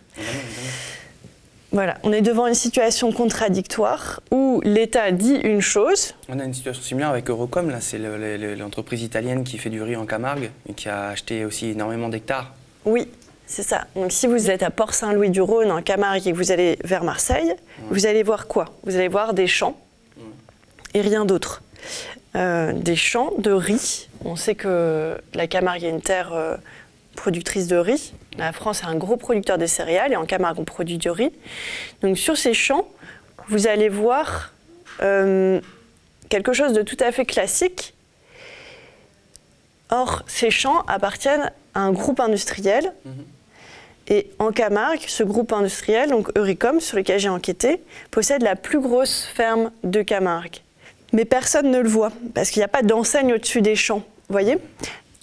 Voilà, 1.72 1.98
on 2.04 2.12
est 2.14 2.22
devant 2.22 2.48
une 2.48 2.54
situation 2.56 3.12
contradictoire 3.12 4.22
où 4.32 4.62
l'État 4.64 5.12
dit 5.12 5.36
une 5.36 5.62
chose, 5.62 6.14
On 6.30 6.40
a 6.40 6.44
une 6.46 6.54
situation 6.54 6.82
similaire 6.82 7.10
avec 7.10 7.30
Eurocom, 7.30 7.70
là, 7.70 7.80
c'est 7.82 7.98
le- 7.98 8.18
le- 8.18 8.38
le- 8.38 8.56
l'entreprise 8.56 9.02
italienne 9.02 9.44
qui 9.44 9.58
fait 9.58 9.70
du 9.70 9.82
riz 9.82 9.96
en 9.96 10.06
Camargue 10.06 10.50
et 10.70 10.74
qui 10.74 10.88
a 10.90 11.10
acheté 11.10 11.44
aussi 11.46 11.68
énormément 11.70 12.08
d'hectares. 12.10 12.54
Oui, 12.86 13.08
c'est 13.46 13.64
ça. 13.64 13.86
Donc 13.96 14.12
si 14.12 14.26
vous 14.26 14.50
êtes 14.50 14.64
à 14.64 14.70
Port-Saint-Louis-du-Rhône, 14.70 15.70
en 15.72 15.82
Camargue, 15.82 16.26
et 16.28 16.32
que 16.32 16.38
vous 16.38 16.52
allez 16.52 16.78
vers 16.84 17.04
Marseille, 17.04 17.54
vous 17.92 18.06
allez 18.06 18.24
voir 18.24 18.48
quoi? 18.48 18.66
Vous 18.84 18.96
allez 18.96 19.10
voir 19.10 19.34
des 19.34 19.48
champs 19.48 19.78
et 20.94 21.02
rien 21.02 21.26
d'autre. 21.26 21.62
Euh, 22.36 22.74
des 22.74 22.98
champs 22.98 23.32
de 23.38 23.52
riz. 23.52 24.10
On 24.26 24.36
sait 24.36 24.56
que 24.56 25.18
la 25.34 25.48
Camargue 25.48 25.86
est 25.86 25.90
une 25.90 26.02
terre 26.02 26.34
euh, 26.34 26.58
productrice 27.16 27.68
de 27.68 27.78
riz. 27.78 28.14
La 28.38 28.52
France 28.52 28.82
est 28.82 28.88
un 28.88 28.96
gros 28.96 29.16
producteur 29.16 29.58
de 29.58 29.66
céréales 29.66 30.12
et 30.12 30.18
en 30.18 30.26
Camargue, 30.26 30.60
on 30.60 30.66
produit 30.66 30.98
du 30.98 31.10
riz. 31.10 31.32
Donc 32.02 32.18
sur 32.18 32.36
ces 32.36 32.54
champs, 32.54 32.90
vous 33.48 33.68
allez 33.68 33.88
voir 33.88 34.52
euh, 35.02 35.62
quelque 36.28 36.52
chose 36.52 36.74
de 36.74 36.82
tout 36.82 36.98
à 37.00 37.14
fait 37.14 37.24
classique. 37.24 37.94
Or, 39.90 40.24
ces 40.28 40.52
champs 40.52 40.82
appartiennent 40.88 41.54
à 41.74 41.80
un 41.80 41.94
groupe 41.94 42.20
industriel. 42.20 42.92
Et 44.08 44.30
en 44.40 44.52
Camargue, 44.52 45.06
ce 45.08 45.24
groupe 45.24 45.54
industriel, 45.54 46.10
donc 46.10 46.30
Euricom, 46.38 46.82
sur 46.82 46.98
lequel 46.98 47.18
j'ai 47.18 47.30
enquêté, 47.30 47.82
possède 48.12 48.44
la 48.44 48.56
plus 48.56 48.80
grosse 48.80 49.24
ferme 49.24 49.72
de 49.84 50.02
Camargue. 50.02 50.65
Mais 51.16 51.24
personne 51.24 51.72
ne 51.72 51.80
le 51.80 51.88
voit, 51.88 52.12
parce 52.34 52.50
qu'il 52.50 52.60
n'y 52.60 52.66
a 52.66 52.68
pas 52.68 52.82
d'enseigne 52.82 53.32
au-dessus 53.34 53.62
des 53.62 53.78
champs. 53.78 54.00
Vous 54.28 54.34
voyez? 54.34 54.58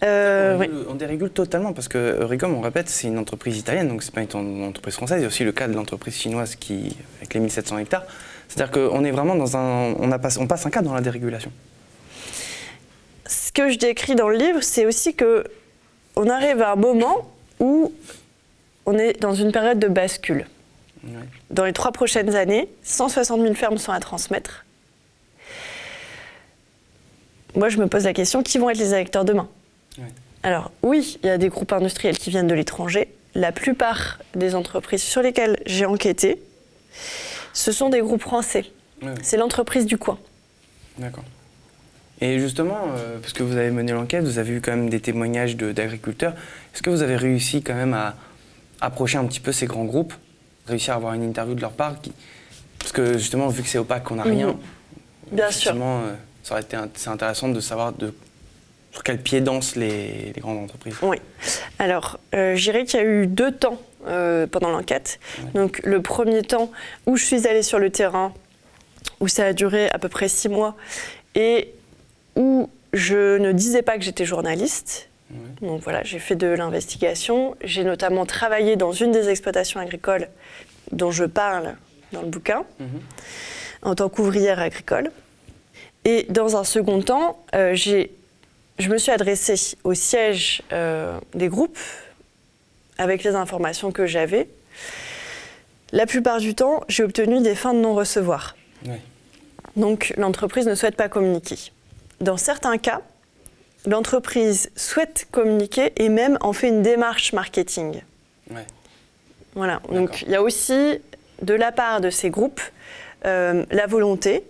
Euh, 0.02 0.57
on, 0.57 0.59
oui. 0.59 0.66
dérégule, 0.66 0.87
on 0.88 0.94
dérégule 0.94 1.31
totalement 1.31 1.74
parce 1.74 1.87
que 1.87 2.16
Euricom, 2.18 2.55
on 2.55 2.62
répète, 2.62 2.88
c'est 2.88 3.09
une 3.09 3.18
entreprise 3.18 3.59
italienne, 3.59 3.88
donc 3.88 4.02
c'est 4.02 4.14
pas 4.14 4.22
une, 4.22 4.64
entreprise 4.64 4.94
française. 4.94 5.18
Il 5.18 5.20
y 5.20 5.24
a 5.24 5.28
aussi 5.28 5.44
le 5.44 5.52
cas 5.52 5.68
de 5.68 5.74
l'entreprise 5.74 6.14
chinoise 6.14 6.57
qui, 6.57 6.96
avec 7.18 7.35
les 7.35 7.40
1700 7.40 7.76
hectares. 7.76 8.05
C'est-à-dire 8.48 8.70
qu'on 8.72 9.05
est 9.05 9.11
vraiment 9.11 9.35
dans 9.35 9.55
un, 9.59 9.92
on, 9.98 10.11
a 10.11 10.18
pas- 10.18 10.38
on 10.38 10.46
passe 10.46 10.64
un 10.64 10.70
cap 10.70 10.83
dans 10.83 10.94
la 10.94 11.02
dérégulation. 11.02 11.52
Ce 13.26 13.52
que 13.52 13.68
je 13.68 13.76
décris 13.76 14.14
dans 14.14 14.31
le 14.31 14.38
livre, 14.38 14.62
c'est 14.62 14.87
aussi 14.87 15.14
que 15.14 15.44
on 16.16 16.31
arrive 16.31 16.62
à 16.62 16.72
un 16.72 16.76
moment 16.76 17.31
où 17.61 17.92
on 18.87 18.96
est 18.96 19.20
dans 19.20 19.35
une 19.35 19.52
période 19.52 19.78
de 19.78 19.88
bascule. 19.88 20.46
Ouais. 21.05 21.11
Dans 21.50 21.66
les 21.66 21.74
trois 21.74 21.92
prochaines 21.92 22.35
années, 22.35 22.70
160 22.83 23.42
000 23.42 23.52
fermes 23.52 23.76
sont 23.76 23.92
à 23.92 24.00
transmettre. 24.00 24.64
Moi, 27.54 27.68
je 27.68 27.78
me 27.78 27.86
pose 27.86 28.04
la 28.04 28.12
question, 28.12 28.42
qui 28.42 28.58
vont 28.58 28.70
être 28.70 28.78
les 28.78 28.94
électeurs 28.94 29.24
demain 29.24 29.48
Ouais. 29.98 30.04
Alors, 30.42 30.70
oui, 30.82 31.18
il 31.22 31.26
y 31.26 31.30
a 31.30 31.36
des 31.38 31.48
groupes 31.48 31.72
industriels 31.72 32.16
qui 32.18 32.30
viennent 32.30 32.46
de 32.46 32.54
l'étranger. 32.54 33.08
La 33.34 33.52
plupart 33.52 34.18
des 34.34 34.54
entreprises 34.54 35.02
sur 35.02 35.20
lesquelles 35.22 35.58
j'ai 35.66 35.84
enquêté, 35.86 36.40
ce 37.52 37.72
sont 37.72 37.90
des 37.90 38.00
groupes 38.00 38.22
français. 38.22 38.64
Ouais. 39.02 39.12
C'est 39.22 39.36
l'entreprise 39.36 39.84
du 39.86 39.98
coin. 39.98 40.18
D'accord. 40.98 41.24
Et 42.20 42.38
justement, 42.38 42.78
euh, 42.96 43.18
parce 43.20 43.32
que 43.32 43.42
vous 43.42 43.56
avez 43.56 43.70
mené 43.70 43.92
l'enquête, 43.92 44.24
vous 44.24 44.38
avez 44.38 44.54
eu 44.54 44.60
quand 44.60 44.70
même 44.72 44.88
des 44.88 45.00
témoignages 45.00 45.56
de- 45.56 45.72
d'agriculteurs. 45.72 46.34
Est-ce 46.74 46.82
que 46.82 46.90
vous 46.90 47.02
avez 47.02 47.16
réussi 47.16 47.62
quand 47.62 47.74
même 47.74 47.94
à 47.94 48.14
approcher 48.80 49.18
un 49.18 49.24
petit 49.26 49.40
peu 49.40 49.52
ces 49.52 49.66
grands 49.66 49.84
groupes, 49.84 50.14
réussir 50.66 50.94
à 50.94 50.96
avoir 50.96 51.14
une 51.14 51.22
interview 51.24 51.54
de 51.54 51.60
leur 51.60 51.72
part 51.72 52.00
qui- 52.00 52.12
Parce 52.78 52.92
que 52.92 53.18
justement, 53.18 53.48
vu 53.48 53.62
que 53.62 53.68
c'est 53.68 53.78
opaque, 53.78 54.04
qu'on 54.04 54.16
n'a 54.16 54.22
rien. 54.24 54.56
Bien 55.30 55.50
sûr. 55.50 55.74
euh, 55.76 56.14
ça 56.42 56.55
aurait 56.55 56.62
été 56.62 56.76
intéressant 57.07 57.48
de 57.48 57.61
savoir 57.61 57.92
de 57.92 58.14
sur 58.92 59.02
quel 59.02 59.18
pied 59.18 59.40
dansent 59.40 59.74
les, 59.74 60.35
grandes 60.37 60.59
entreprises 60.59 60.94
Oui. 61.02 61.16
Alors, 61.78 62.20
euh, 62.35 62.55
je 62.57 62.62
dirais 62.62 62.85
qu'il 62.85 63.00
y 63.00 63.02
a 63.02 63.07
eu 63.07 63.26
deux 63.26 63.50
temps 63.50 63.81
euh, 64.07 64.46
pendant 64.46 64.70
l'enquête. 64.70 65.18
Donc, 65.55 65.81
le 65.83 66.02
premier 66.02 66.42
temps 66.42 66.70
où 67.07 67.16
je 67.16 67.24
suis 67.24 67.46
allée 67.46 67.62
sur 67.62 67.78
le 67.78 67.88
terrain, 67.90 68.35
où 69.20 69.28
ça 69.28 69.46
a 69.46 69.52
duré 69.55 69.88
à 69.90 69.98
peu 69.98 70.11
près 70.11 70.28
six 70.28 70.50
mois, 70.50 70.76
et 71.35 71.72
où 72.37 72.68
je 72.92 73.38
ne 73.38 73.52
disais 73.52 73.83
pas 73.83 73.96
que 73.96 74.05
j'étais 74.05 74.26
journaliste. 74.26 75.09
Donc 75.62 75.81
voilà, 75.81 76.02
j'ai 76.02 76.18
fait 76.18 76.37
de 76.37 76.48
l'investigation. 76.48 77.57
J'ai 77.64 77.85
notamment 77.85 78.26
travaillé 78.26 78.76
dans 78.76 78.92
une 78.92 79.12
des 79.12 79.31
exploitations 79.31 79.81
agricoles 79.81 80.28
dont 80.90 81.11
je 81.11 81.24
parle 81.24 81.76
dans 82.12 82.20
le 82.20 82.28
bouquin, 82.28 82.64
mhm. 82.78 83.00
en 83.81 83.94
tant 83.94 84.11
qu'ouvrière 84.11 84.59
agricole. 84.59 85.11
Et 86.04 86.26
dans 86.28 86.56
un 86.56 86.64
second 86.64 87.00
temps, 87.00 87.44
euh, 87.54 87.74
je 87.74 88.88
me 88.88 88.98
suis 88.98 89.12
adressée 89.12 89.76
au 89.84 89.94
siège 89.94 90.62
euh, 90.72 91.18
des 91.34 91.48
groupes 91.48 91.78
avec 92.98 93.24
les 93.24 93.34
informations 93.34 93.92
que 93.92 94.06
j'avais. 94.06 94.48
La 95.92 96.06
plupart 96.06 96.38
du 96.38 96.54
temps, 96.54 96.82
j'ai 96.88 97.04
obtenu 97.04 97.40
des 97.40 97.54
fins 97.54 97.74
de 97.74 97.80
non-recevoir. 97.80 98.56
Donc 99.76 100.12
l'entreprise 100.16 100.66
ne 100.66 100.74
souhaite 100.74 100.96
pas 100.96 101.08
communiquer. 101.08 101.56
Dans 102.20 102.36
certains 102.36 102.76
cas, 102.78 103.00
l'entreprise 103.86 104.70
souhaite 104.76 105.26
communiquer 105.30 105.92
et 105.96 106.08
même 106.08 106.36
en 106.40 106.52
fait 106.52 106.68
une 106.68 106.82
démarche 106.82 107.32
marketing. 107.32 108.02
Voilà. 109.54 109.80
Donc 109.90 110.22
il 110.22 110.30
y 110.30 110.34
a 110.34 110.42
aussi 110.42 111.00
de 111.42 111.54
la 111.54 111.72
part 111.72 112.00
de 112.00 112.10
ces 112.10 112.30
groupes 112.30 112.60
euh, 113.24 113.64
la 113.70 113.86
volonté, 113.86 114.44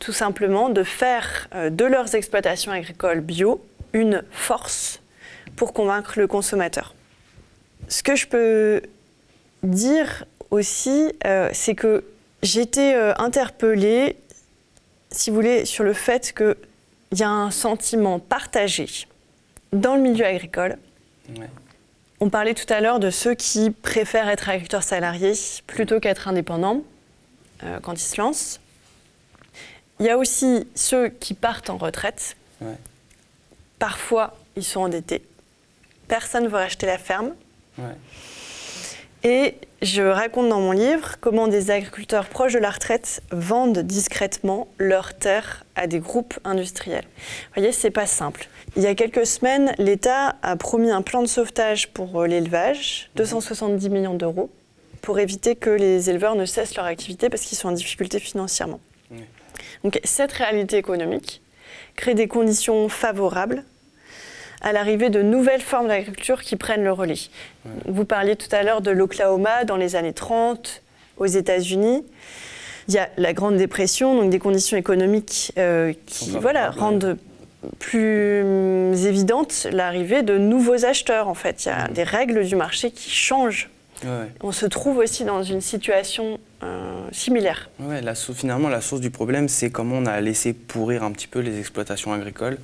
tout 0.00 0.12
simplement, 0.12 0.68
de 0.68 0.82
faire 0.82 1.48
euh, 1.54 1.70
de 1.70 1.84
leurs 1.84 2.14
exploitations 2.14 2.72
agricoles 2.72 3.20
bio 3.20 3.64
une 3.92 4.24
force 4.32 5.00
pour 5.56 5.72
convaincre 5.72 6.18
le 6.18 6.26
consommateur. 6.26 6.94
Ce 7.88 8.02
que 8.02 8.16
je 8.16 8.26
peux 8.26 8.82
dire 9.62 10.24
aussi, 10.50 11.12
euh, 11.24 11.48
c'est 11.52 11.74
que 11.74 12.04
j'ai 12.42 12.62
été 12.62 12.94
interpellée, 13.18 14.16
si 15.10 15.30
vous 15.30 15.36
voulez, 15.36 15.64
sur 15.66 15.84
le 15.84 15.92
fait 15.92 16.32
que 16.32 16.56
il 17.12 17.18
y 17.18 17.22
a 17.22 17.28
un 17.28 17.50
sentiment 17.50 18.18
partagé 18.18 18.86
dans 19.72 19.96
le 19.96 20.00
milieu 20.00 20.24
agricole. 20.24 20.76
On 22.20 22.28
parlait 22.28 22.54
tout 22.54 22.70
à 22.72 22.80
l'heure 22.80 23.00
de 23.00 23.10
ceux 23.10 23.34
qui 23.34 23.70
préfèrent 23.70 24.28
être 24.28 24.48
agriculteurs 24.48 24.82
salariés 24.82 25.32
plutôt 25.66 26.00
qu'être 26.00 26.28
indépendants 26.28 26.82
euh, 27.64 27.78
quand 27.80 27.94
ils 27.94 28.04
se 28.06 28.20
lancent. 28.20 28.60
Il 30.00 30.06
y 30.06 30.10
a 30.10 30.16
aussi 30.16 30.66
ceux 30.74 31.08
qui 31.08 31.34
partent 31.34 31.70
en 31.70 31.76
retraite. 31.76 32.36
Parfois, 33.78 34.34
ils 34.56 34.64
sont 34.64 34.80
endettés. 34.80 35.22
Personne 36.08 36.44
ne 36.44 36.48
veut 36.48 36.56
racheter 36.56 36.86
la 36.86 36.98
ferme. 36.98 37.34
Et 39.22 39.54
je 39.82 40.02
raconte 40.02 40.48
dans 40.48 40.60
mon 40.60 40.72
livre 40.72 41.16
comment 41.20 41.46
des 41.46 41.70
agriculteurs 41.70 42.26
proches 42.26 42.54
de 42.54 42.58
la 42.58 42.70
retraite 42.70 43.22
vendent 43.30 43.80
discrètement 43.80 44.68
leurs 44.78 45.14
terres 45.14 45.64
à 45.74 45.86
des 45.86 45.98
groupes 45.98 46.38
industriels. 46.44 47.04
Vous 47.04 47.60
voyez, 47.60 47.72
c'est 47.72 47.90
pas 47.90 48.06
simple. 48.06 48.48
Il 48.76 48.82
y 48.82 48.86
a 48.86 48.94
quelques 48.94 49.26
semaines, 49.26 49.74
l'État 49.76 50.36
a 50.42 50.56
promis 50.56 50.90
un 50.90 51.02
plan 51.02 51.20
de 51.20 51.26
sauvetage 51.26 51.88
pour 51.88 52.22
euh, 52.22 52.26
l'élevage, 52.26 53.10
270 53.16 53.90
millions 53.90 54.14
d'euros, 54.14 54.50
pour 55.02 55.18
éviter 55.18 55.56
que 55.56 55.70
les 55.70 56.08
éleveurs 56.08 56.34
ne 56.34 56.46
cessent 56.46 56.76
leur 56.76 56.86
activité 56.86 57.28
parce 57.28 57.42
qu'ils 57.42 57.58
sont 57.58 57.68
en 57.68 57.72
difficulté 57.72 58.20
financièrement. 58.20 58.80
Donc 59.84 60.00
cette 60.04 60.32
réalité 60.32 60.76
économique 60.76 61.42
crée 61.96 62.14
des 62.14 62.28
conditions 62.28 62.88
favorables 62.88 63.64
à 64.60 64.72
l'arrivée 64.72 65.10
de 65.10 65.22
nouvelles 65.22 65.62
formes 65.62 65.88
d'agriculture 65.88 66.42
qui 66.42 66.56
prennent 66.56 66.84
le 66.84 66.92
relais. 66.92 67.18
Vous 67.86 68.04
parliez 68.04 68.36
tout 68.36 68.48
à 68.52 68.62
l'heure 68.62 68.82
de 68.82 68.90
l'Oklahoma 68.90 69.64
dans 69.64 69.76
les 69.76 69.96
années 69.96 70.12
30, 70.12 70.82
aux 71.16 71.26
États-Unis. 71.26 72.04
Il 72.88 72.94
y 72.94 72.98
a 72.98 73.08
la 73.16 73.32
Grande 73.32 73.56
Dépression, 73.56 74.14
donc 74.16 74.30
des 74.30 74.38
conditions 74.38 74.76
économiques 74.76 75.52
euh, 75.58 75.92
qui 76.06 76.30
voilà, 76.32 76.70
rendent 76.70 77.16
plus 77.78 78.44
évidente 79.06 79.66
l'arrivée 79.70 80.22
de 80.22 80.38
nouveaux 80.38 80.84
acheteurs. 80.84 81.28
En 81.28 81.34
fait, 81.34 81.64
il 81.64 81.68
y 81.68 81.72
a 81.72 81.88
des 81.88 82.02
règles 82.02 82.44
du 82.44 82.56
marché 82.56 82.90
qui 82.90 83.10
changent. 83.10 83.70
On 84.42 84.52
se 84.52 84.64
trouve 84.64 84.98
aussi 84.98 85.24
dans 85.24 85.42
une 85.42 85.60
situation 85.60 86.40
euh, 86.62 87.08
similaire. 87.12 87.70
Ouais, 87.78 88.00
la, 88.02 88.14
finalement, 88.14 88.68
la 88.68 88.80
source 88.80 89.00
du 89.00 89.10
problème, 89.10 89.48
c'est 89.48 89.70
comment 89.70 89.96
on 89.96 90.06
a 90.06 90.20
laissé 90.20 90.52
pourrir 90.52 91.02
un 91.02 91.12
petit 91.12 91.26
peu 91.26 91.40
les 91.40 91.58
exploitations 91.58 92.12
agricoles 92.12 92.58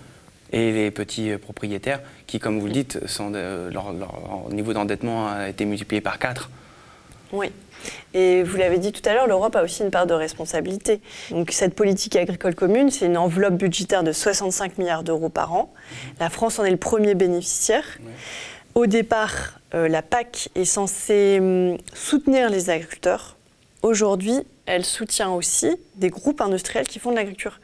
et 0.53 0.73
les 0.73 0.91
petits 0.91 1.31
euh, 1.31 1.39
propriétaires 1.39 2.01
qui, 2.27 2.39
comme 2.39 2.59
vous 2.61 2.67
le 2.67 2.73
dites, 2.73 2.99
leur, 3.73 3.93
niveau 4.51 4.73
d'endettement 4.73 5.29
a 5.29 5.49
été 5.49 5.65
multiplié 5.65 6.01
par 6.01 6.19
4. 6.19 6.51
Oui. 7.33 7.51
Et 8.15 8.43
vous 8.43 8.57
l'avez 8.57 8.79
dit 8.79 8.93
tout 8.93 9.07
à 9.09 9.15
l'heure, 9.15 9.27
l'Europe 9.27 9.55
a 9.57 9.63
aussi 9.63 9.83
une 9.83 9.91
part 9.91 10.07
de 10.07 10.15
responsabilité. 10.15 11.01
Donc 11.31 11.51
cette 11.51 11.75
politique 11.75 12.17
agricole 12.17 12.55
commune, 12.55 12.91
c'est 12.91 13.07
une 13.07 13.17
enveloppe 13.17 13.55
budgétaire 13.55 14.03
de 14.03 14.13
65 14.13 14.79
milliards 14.79 15.03
d'euros 15.03 15.29
par 15.29 15.53
an. 15.53 15.73
La 16.21 16.31
France 16.31 16.59
en 16.59 16.65
est 16.65 16.71
le 16.71 16.77
premier 16.77 17.15
bénéficiaire. 17.15 17.85
Au 18.75 18.87
départ, 18.87 19.61
euh, 19.75 19.89
la 19.89 20.03
PAC 20.03 20.51
est 20.55 20.65
censée 20.65 21.39
hum, 21.41 21.79
soutenir 21.95 22.51
les 22.51 22.71
agriculteurs. 22.71 23.36
Aujourd'hui, 23.87 24.41
elle 24.67 24.85
soutient 24.85 25.31
aussi 25.31 25.77
des 25.95 26.11
groupes 26.11 26.41
industriels 26.41 26.89
qui 26.89 26.99
font 26.99 27.13
de 27.13 27.15
l'agriculture. 27.15 27.61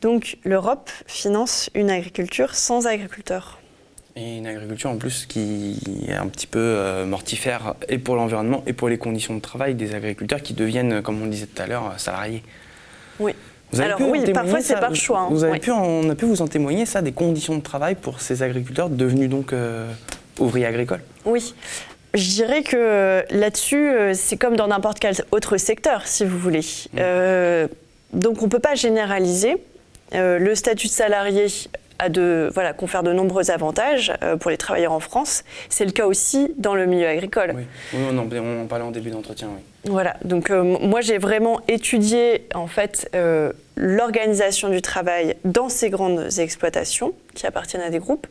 Donc 0.00 0.36
l'Europe 0.42 0.90
finance 1.06 1.70
une 1.76 1.90
agriculture 1.90 2.56
sans 2.56 2.88
agriculteurs. 2.88 3.60
Et 4.16 4.38
une 4.38 4.48
agriculture 4.48 4.90
en 4.90 4.96
plus 4.96 5.26
qui 5.26 5.78
est 6.08 6.14
un 6.14 6.26
petit 6.26 6.48
peu 6.48 6.58
euh, 6.58 7.06
mortifère 7.06 7.76
et 7.88 7.98
pour 7.98 8.16
l'environnement 8.16 8.64
et 8.66 8.72
pour 8.72 8.88
les 8.88 8.98
conditions 8.98 9.36
de 9.36 9.40
travail 9.40 9.76
des 9.76 9.94
agriculteurs 9.94 10.42
qui 10.42 10.54
deviennent, 10.54 11.02
comme 11.02 11.22
on 11.22 11.26
disait 11.26 11.46
tout 11.46 11.62
à 11.62 11.68
l'heure, 11.68 11.94
salariés. 11.98 12.42
Oui. 13.20 13.32
Vous 13.70 13.80
avez 13.80 13.92
Alors 13.92 14.10
oui, 14.10 14.24
parfois 14.32 14.60
c'est 14.60 14.74
par 14.74 14.96
choix. 14.96 15.20
Hein. 15.20 15.28
Vous 15.30 15.44
avez 15.44 15.60
pu 15.60 15.70
on 15.70 16.10
a 16.10 16.16
pu 16.16 16.24
vous 16.24 16.42
en 16.42 16.48
témoigner 16.48 16.84
ça, 16.84 17.00
des 17.00 17.12
conditions 17.12 17.56
de 17.56 17.62
travail 17.62 17.94
pour 17.94 18.20
ces 18.20 18.42
agriculteurs 18.42 18.90
devenus 18.90 19.30
donc 19.30 19.52
euh, 19.52 19.88
ouvriers 20.40 20.66
agricoles? 20.66 21.02
Oui. 21.24 21.54
Je 22.14 22.28
dirais 22.28 22.62
que 22.62 23.24
là-dessus, 23.30 23.88
euh, 23.88 24.12
c'est 24.14 24.36
comme 24.36 24.56
dans 24.56 24.68
n'importe 24.68 24.98
quel 24.98 25.14
autre 25.30 25.56
secteur, 25.56 26.06
si 26.06 26.24
vous 26.24 26.38
voulez. 26.38 26.60
Mmh. 26.94 27.68
donc 28.18 28.42
on 28.42 28.46
ne 28.46 28.50
peut 28.50 28.58
pas 28.58 28.74
généraliser. 28.74 29.56
le 30.12 30.54
statut 30.54 30.88
de 30.88 30.92
salarié 30.92 31.48
de, 32.08 32.50
voilà, 32.52 32.72
confère 32.72 33.02
de 33.02 33.12
nombreux 33.12 33.50
avantages 33.50 34.12
euh, 34.22 34.36
pour 34.36 34.50
les 34.50 34.56
travailleurs 34.56 34.92
en 34.92 35.00
France. 35.00 35.44
C'est 35.68 35.84
le 35.84 35.92
cas 35.92 36.06
aussi 36.06 36.52
dans 36.56 36.74
le 36.74 36.86
milieu 36.86 37.06
agricole. 37.06 37.52
Oui, 37.54 37.64
on, 37.94 38.18
en, 38.18 38.66
parlait 38.66 38.84
en 38.84 38.90
début 38.90 39.10
d'entretien. 39.10 39.48
Oui. 39.54 39.90
Voilà, 39.90 40.16
donc 40.24 40.50
euh, 40.50 40.62
moi 40.62 41.00
j'ai 41.00 41.18
vraiment 41.18 41.60
étudié 41.66 42.46
en 42.54 42.68
fait 42.68 43.10
euh, 43.14 43.52
l'organisation 43.76 44.68
du 44.68 44.82
travail 44.82 45.36
dans 45.44 45.68
ces 45.68 45.90
grandes 45.90 46.38
exploitations 46.38 47.12
qui 47.34 47.46
appartiennent 47.46 47.82
à 47.82 47.90
des 47.90 47.98
groupes. 47.98 48.26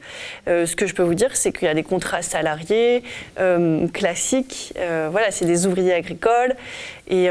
ce 0.46 0.76
que 0.76 0.86
je 0.86 0.94
peux 0.94 1.02
vous 1.02 1.16
dire, 1.16 1.36
c'est 1.36 1.52
qu'il 1.52 1.68
y 1.68 1.72
a 1.72 1.74
des 1.74 1.84
contrats 1.84 2.22
salariés 2.22 3.02
classiques. 3.94 4.74
voilà, 5.10 5.32
c'est 5.32 5.46
des 5.46 5.66
ouvriers 5.66 5.94
agricoles 5.94 6.56
et 7.08 7.30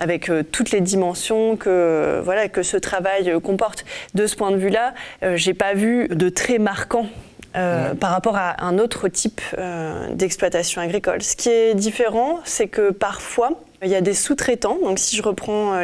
avec 0.00 0.30
toutes 0.50 0.70
les 0.70 0.80
dimensions 0.80 1.56
que 1.56 2.22
voilà 2.24 2.48
que 2.48 2.62
ce 2.62 2.78
travail 2.78 3.30
comporte. 3.42 3.84
De 4.14 4.26
ce 4.26 4.34
point 4.34 4.50
de 4.50 4.56
vue-là, 4.56 4.94
j'ai 5.34 5.52
pas 5.52 5.74
vu 5.74 6.08
de 6.08 6.30
très 6.30 6.58
marquant 6.58 7.06
euh, 7.54 7.92
par 7.94 8.12
rapport 8.12 8.36
à 8.36 8.64
un 8.64 8.78
autre 8.78 9.08
type 9.08 9.42
euh, 9.58 10.08
d'exploitation 10.14 10.80
agricole. 10.80 11.22
Ce 11.22 11.36
qui 11.36 11.50
est 11.50 11.74
différent, 11.74 12.40
c'est 12.44 12.66
que 12.66 12.90
parfois, 12.90 13.60
il 13.82 13.90
y 13.90 13.94
a 13.94 14.00
des 14.00 14.14
sous-traitants. 14.14 14.78
Donc 14.82 14.98
si 14.98 15.16
je 15.16 15.22
reprends 15.22 15.82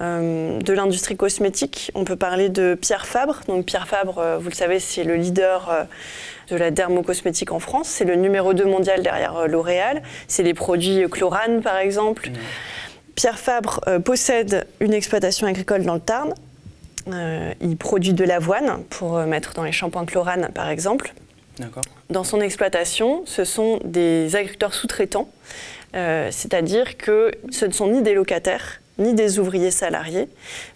euh, 0.00 0.58
de 0.60 0.72
l'industrie 0.72 1.16
cosmétique, 1.16 1.90
on 1.94 2.04
peut 2.04 2.16
parler 2.16 2.48
de 2.48 2.76
Pierre 2.80 3.06
Fabre. 3.06 3.40
Donc 3.48 3.66
Pierre 3.66 3.88
Fabre, 3.88 4.38
vous 4.40 4.48
le 4.48 4.54
savez, 4.54 4.80
c'est 4.80 5.04
le 5.04 5.16
leader 5.16 5.86
de 6.48 6.56
la 6.56 6.70
dermocosmétique 6.70 7.52
en 7.52 7.60
France. 7.60 7.88
C'est 7.88 8.04
le 8.04 8.16
numéro 8.16 8.54
2 8.54 8.64
mondial 8.64 9.02
derrière 9.02 9.48
L'Oréal. 9.48 10.02
C'est 10.28 10.42
les 10.42 10.54
produits 10.54 11.08
Chlorane, 11.10 11.62
par 11.62 11.78
exemple. 11.78 12.30
Pierre 13.14 13.38
Fabre 13.38 13.80
possède 14.04 14.66
une 14.80 14.92
exploitation 14.92 15.46
agricole 15.46 15.84
dans 15.84 15.94
le 15.94 16.00
Tarn 16.00 16.34
euh, 17.12 17.52
il 17.60 17.76
produit 17.76 18.14
de 18.14 18.24
l'avoine 18.24 18.82
pour 18.90 19.16
euh, 19.16 19.26
mettre 19.26 19.54
dans 19.54 19.62
les 19.62 19.72
shampoings 19.72 20.06
chlorane, 20.06 20.50
par 20.52 20.68
exemple. 20.68 21.14
Dans 22.10 22.24
son 22.24 22.40
exploitation, 22.40 23.22
ce 23.24 23.44
sont 23.44 23.80
des 23.84 24.34
agriculteurs 24.36 24.74
sous-traitants, 24.74 25.30
euh, 25.94 26.28
c'est-à-dire 26.30 26.98
que 26.98 27.30
ce 27.50 27.64
ne 27.64 27.72
sont 27.72 27.86
ni 27.86 28.02
des 28.02 28.12
locataires, 28.12 28.82
ni 28.98 29.14
des 29.14 29.38
ouvriers 29.38 29.70
salariés, 29.70 30.28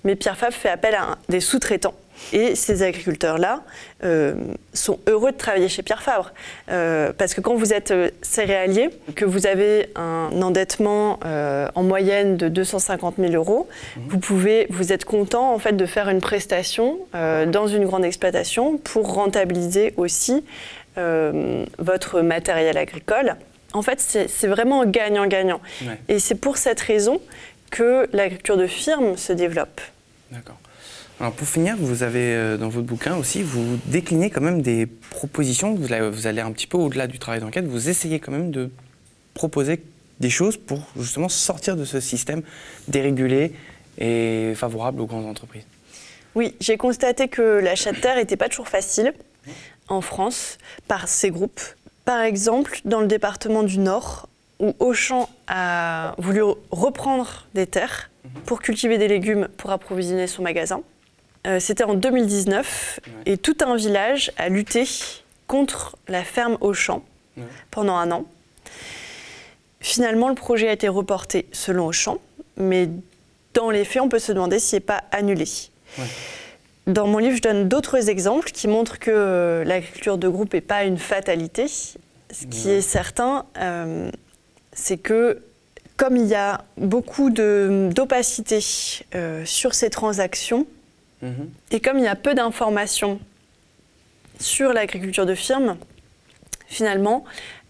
mais 0.04 0.16
Pierre 0.16 0.36
Fabre 0.36 0.54
fait 0.54 0.68
appel 0.68 0.94
à 0.94 1.18
des 1.28 1.40
sous-traitants 1.40 1.94
Et 2.32 2.54
ces 2.54 2.82
agriculteurs-là 2.82 3.62
euh, 4.04 4.34
sont 4.74 4.98
heureux 5.08 5.32
de 5.32 5.36
travailler 5.36 5.68
chez 5.68 5.82
Pierre 5.82 6.02
Fabre. 6.02 6.32
Euh, 6.70 7.12
parce 7.16 7.34
que 7.34 7.40
quand 7.40 7.54
vous 7.54 7.72
êtes 7.72 7.90
euh, 7.90 8.10
céréalier, 8.22 8.90
que 9.14 9.24
vous 9.24 9.46
avez 9.46 9.90
un 9.96 10.30
endettement 10.42 11.18
en 11.74 11.82
moyenne 11.82 12.36
de 12.36 12.48
250 12.48 13.16
000 13.18 13.32
euros, 13.32 13.68
mmh. 13.68 14.00
vous, 14.08 14.18
pouvez, 14.18 14.66
vous 14.70 14.92
êtes 14.92 15.04
content 15.04 15.54
en 15.54 15.58
fait, 15.58 15.72
de 15.72 15.86
faire 15.86 16.08
une 16.08 16.20
prestation 16.20 16.98
dans 17.12 17.66
une 17.66 17.84
grande 17.84 18.04
exploitation 18.04 18.78
pour 18.78 19.14
rentabiliser 19.14 19.94
aussi 19.96 20.44
votre 20.96 22.20
matériel 22.20 22.76
agricole. 22.76 23.36
En 23.72 23.82
fait, 23.82 24.00
c'est 24.00 24.48
vraiment 24.48 24.84
gagnant-gagnant. 24.84 25.60
Et 26.08 26.18
c'est 26.18 26.34
pour 26.34 26.56
cette 26.56 26.80
raison 26.80 27.20
que 27.70 28.08
l'agriculture 28.12 28.56
de 28.56 28.66
firme 28.66 29.16
se 29.16 29.32
développe. 29.32 29.80
D'accord. 30.30 30.58
Alors 31.20 31.34
pour 31.34 31.46
finir, 31.46 31.76
vous 31.78 32.02
avez 32.02 32.34
euh, 32.34 32.56
dans 32.56 32.70
votre 32.70 32.86
bouquin 32.86 33.14
aussi, 33.16 33.42
vous 33.42 33.78
déclinez 33.86 34.30
quand 34.30 34.40
même 34.40 34.62
des 34.62 34.86
propositions, 34.86 35.74
vous 35.74 35.92
allez, 36.26 36.40
un 36.40 36.52
petit 36.52 36.66
peu 36.66 36.78
au-delà 36.78 37.06
du 37.06 37.18
travail 37.18 37.40
d'enquête, 37.40 37.66
vous 37.66 37.90
essayez 37.90 38.20
quand 38.20 38.32
même 38.32 38.50
de 38.50 38.70
proposer 39.34 39.82
des 40.18 40.30
choses 40.30 40.56
pour 40.56 40.86
justement 40.96 41.28
sortir 41.28 41.76
de 41.76 41.84
ce 41.84 42.00
système 42.00 42.42
dérégulé 42.88 43.52
et 43.98 44.54
favorable 44.56 45.02
aux 45.02 45.06
grandes 45.06 45.26
entreprises. 45.26 45.64
Oui, 46.34 46.54
j'ai 46.58 46.78
constaté 46.78 47.28
que 47.28 47.42
l'achat 47.42 47.92
de 47.92 47.98
terre 47.98 48.16
n'était 48.16 48.36
pas 48.36 48.48
toujours 48.48 48.68
facile 48.68 49.12
en 49.88 50.00
France 50.00 50.56
par 50.88 51.06
ces 51.06 51.30
groupes. 51.30 51.60
Par 52.06 52.22
exemple, 52.22 52.80
dans 52.86 53.00
le 53.00 53.06
département 53.06 53.62
du 53.62 53.78
Nord, 53.78 54.29
où 54.60 54.74
Auchan 54.78 55.28
a 55.48 56.14
voulu 56.18 56.42
reprendre 56.70 57.46
des 57.54 57.66
terres 57.66 58.10
pour 58.46 58.60
cultiver 58.60 58.98
des 58.98 59.08
légumes 59.08 59.48
pour 59.56 59.70
approvisionner 59.70 60.26
son 60.26 60.42
magasin. 60.42 60.82
Euh, 61.46 61.58
c'était 61.58 61.84
en 61.84 61.94
2019 61.94 63.00
et 63.26 63.38
tout 63.38 63.56
un 63.62 63.74
village 63.74 64.30
a 64.36 64.48
lutté 64.48 64.84
contre 65.46 65.96
la 66.06 66.22
ferme 66.22 66.58
Auchan 66.60 67.02
pendant 67.70 67.96
un 67.96 68.10
an. 68.12 68.26
Finalement, 69.80 70.28
le 70.28 70.34
projet 70.34 70.68
a 70.68 70.72
été 70.72 70.88
reporté 70.88 71.46
selon 71.52 71.86
Auchan, 71.86 72.18
mais 72.58 72.90
dans 73.54 73.70
les 73.70 73.86
faits, 73.86 74.02
on 74.02 74.08
peut 74.10 74.18
se 74.18 74.32
demander 74.32 74.58
s'il 74.58 74.76
n'est 74.76 74.80
pas 74.80 75.02
annulé. 75.10 75.46
Dans 76.86 77.06
mon 77.06 77.18
livre, 77.18 77.36
je 77.36 77.42
donne 77.42 77.68
d'autres 77.68 78.10
exemples 78.10 78.50
qui 78.50 78.68
montrent 78.68 78.98
que 78.98 79.10
euh, 79.10 79.64
l'agriculture 79.64 80.18
de 80.18 80.28
groupe 80.28 80.52
n'est 80.52 80.60
pas 80.60 80.84
une 80.84 80.98
fatalité. 80.98 81.66
Ce 81.68 82.46
qui 82.46 82.70
est 82.70 82.80
certain, 82.80 83.46
euh, 83.58 84.10
c'est 84.72 84.98
que 84.98 85.42
comme 85.96 86.16
il 86.16 86.26
y 86.26 86.34
a 86.34 86.64
beaucoup 86.78 87.28
d'opacité 87.28 88.60
euh, 89.14 89.44
sur 89.44 89.74
ces 89.74 89.90
transactions, 89.90 90.66
mhm. 91.20 91.50
et 91.70 91.80
comme 91.80 91.98
il 91.98 92.04
y 92.04 92.08
a 92.08 92.16
peu 92.16 92.34
d'informations 92.34 93.20
sur 94.38 94.72
l'agriculture 94.72 95.26
de 95.26 95.34
firme, 95.34 95.76
finalement, 96.68 97.26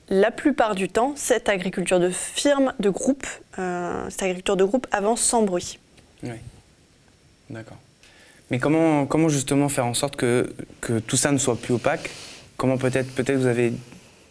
la 0.08 0.30
plupart 0.30 0.76
du 0.76 0.88
temps, 0.88 1.14
cette 1.16 1.48
agriculture 1.48 1.98
de 1.98 2.10
firme, 2.10 2.72
de 2.78 2.90
groupe, 2.90 3.26
euh, 3.58 4.04
cette 4.10 4.22
agriculture 4.22 4.56
de 4.56 4.64
groupe 4.64 4.86
avance 4.92 5.20
sans 5.20 5.42
bruit. 5.42 5.80
Oui, 6.22 6.30
d'accord. 7.48 7.78
Mais 8.50 8.58
comment, 8.58 9.06
comment 9.06 9.28
justement 9.28 9.68
faire 9.68 9.86
en 9.86 9.94
sorte 9.94 10.16
que, 10.16 10.54
que 10.80 10.98
tout 10.98 11.16
ça 11.16 11.32
ne 11.32 11.38
soit 11.38 11.56
plus 11.56 11.74
opaque? 11.74 12.10
Comment 12.56 12.78
peut-être 12.78 13.12
peut-être 13.14 13.38
vous 13.38 13.46
avez 13.46 13.72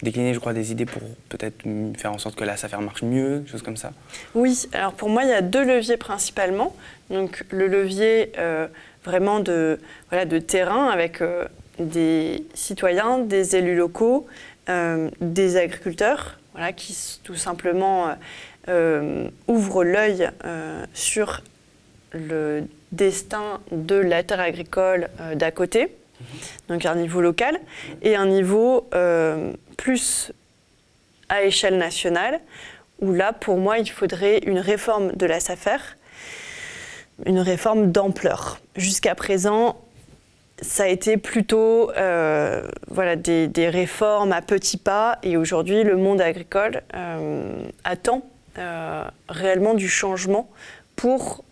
décliner, 0.02 0.34
je 0.34 0.40
crois, 0.40 0.54
des 0.54 0.72
idées 0.72 0.86
pour 0.86 1.02
peut-être 1.30 1.64
faire 1.98 2.14
en 2.14 2.18
sorte 2.18 2.36
que 2.36 2.44
la 2.44 2.58
SAFER 2.58 2.78
marche 2.78 3.04
mieux, 3.04 3.44
choses 3.48 3.62
comme 3.62 3.78
ça. 3.78 3.92
Oui, 4.36 4.68
alors 4.74 4.94
pour 4.94 5.10
moi, 5.10 5.24
il 5.24 5.30
y 5.30 5.34
a 5.34 5.42
deux 5.42 5.64
leviers 5.64 5.98
principalement. 5.98 6.76
Donc 7.10 7.44
le 7.50 7.68
levier 7.68 8.32
euh, 8.38 8.68
vraiment 9.04 9.40
de, 9.40 9.80
voilà, 10.10 10.26
de 10.26 10.40
terrain 10.40 10.88
avec 10.88 11.22
euh, 11.22 11.48
des 11.80 12.46
citoyens, 12.54 13.20
des 13.20 13.56
élus 13.56 13.76
locaux, 13.76 14.28
euh, 14.70 15.10
des 15.22 15.58
agriculteurs, 15.58 16.40
voilà, 16.54 16.74
qui 16.74 16.96
tout 17.24 17.36
simplement 17.36 18.16
ouvrent 19.48 19.84
l'œil 19.84 20.30
sur 20.94 21.42
le 22.12 22.64
destin 22.92 23.62
de 23.72 23.96
la 23.96 24.22
terre 24.22 24.42
agricole 24.42 25.10
d'à 25.34 25.50
côté. 25.50 25.90
Donc 26.68 26.86
un 26.86 26.96
niveau 26.96 27.22
local, 27.22 27.60
et 28.02 28.16
un 28.16 28.28
niveau 28.28 28.88
euh, 28.94 29.54
plus 29.80 30.34
à 31.30 31.44
échelle 31.44 31.78
nationale, 31.78 32.42
où 33.00 33.14
là, 33.14 33.32
pour 33.32 33.58
moi, 33.58 33.80
il 33.80 33.90
faudrait 33.90 34.40
une 34.40 34.60
réforme 34.60 35.14
de 35.14 35.26
la 35.26 35.40
SAFER, 35.40 35.78
une 37.26 37.40
réforme 37.40 37.92
d'ampleur. 37.92 38.60
Jusqu'à 38.76 39.16
présent, 39.16 39.80
ça 40.62 40.84
a 40.84 40.88
été 40.88 41.16
plutôt 41.16 41.92
euh, 41.92 42.68
voilà, 42.90 43.16
des, 43.16 43.70
réformes 43.70 44.34
à 44.34 44.42
petits 44.42 44.78
pas, 44.78 45.18
et 45.24 45.38
aujourd'hui, 45.38 45.84
le 45.84 45.96
monde 45.96 46.20
agricole 46.20 46.82
euh, 46.96 47.64
attend 47.86 48.24
réellement 49.30 49.74
du 49.74 49.88
changement 49.88 50.50
pour 50.98 51.46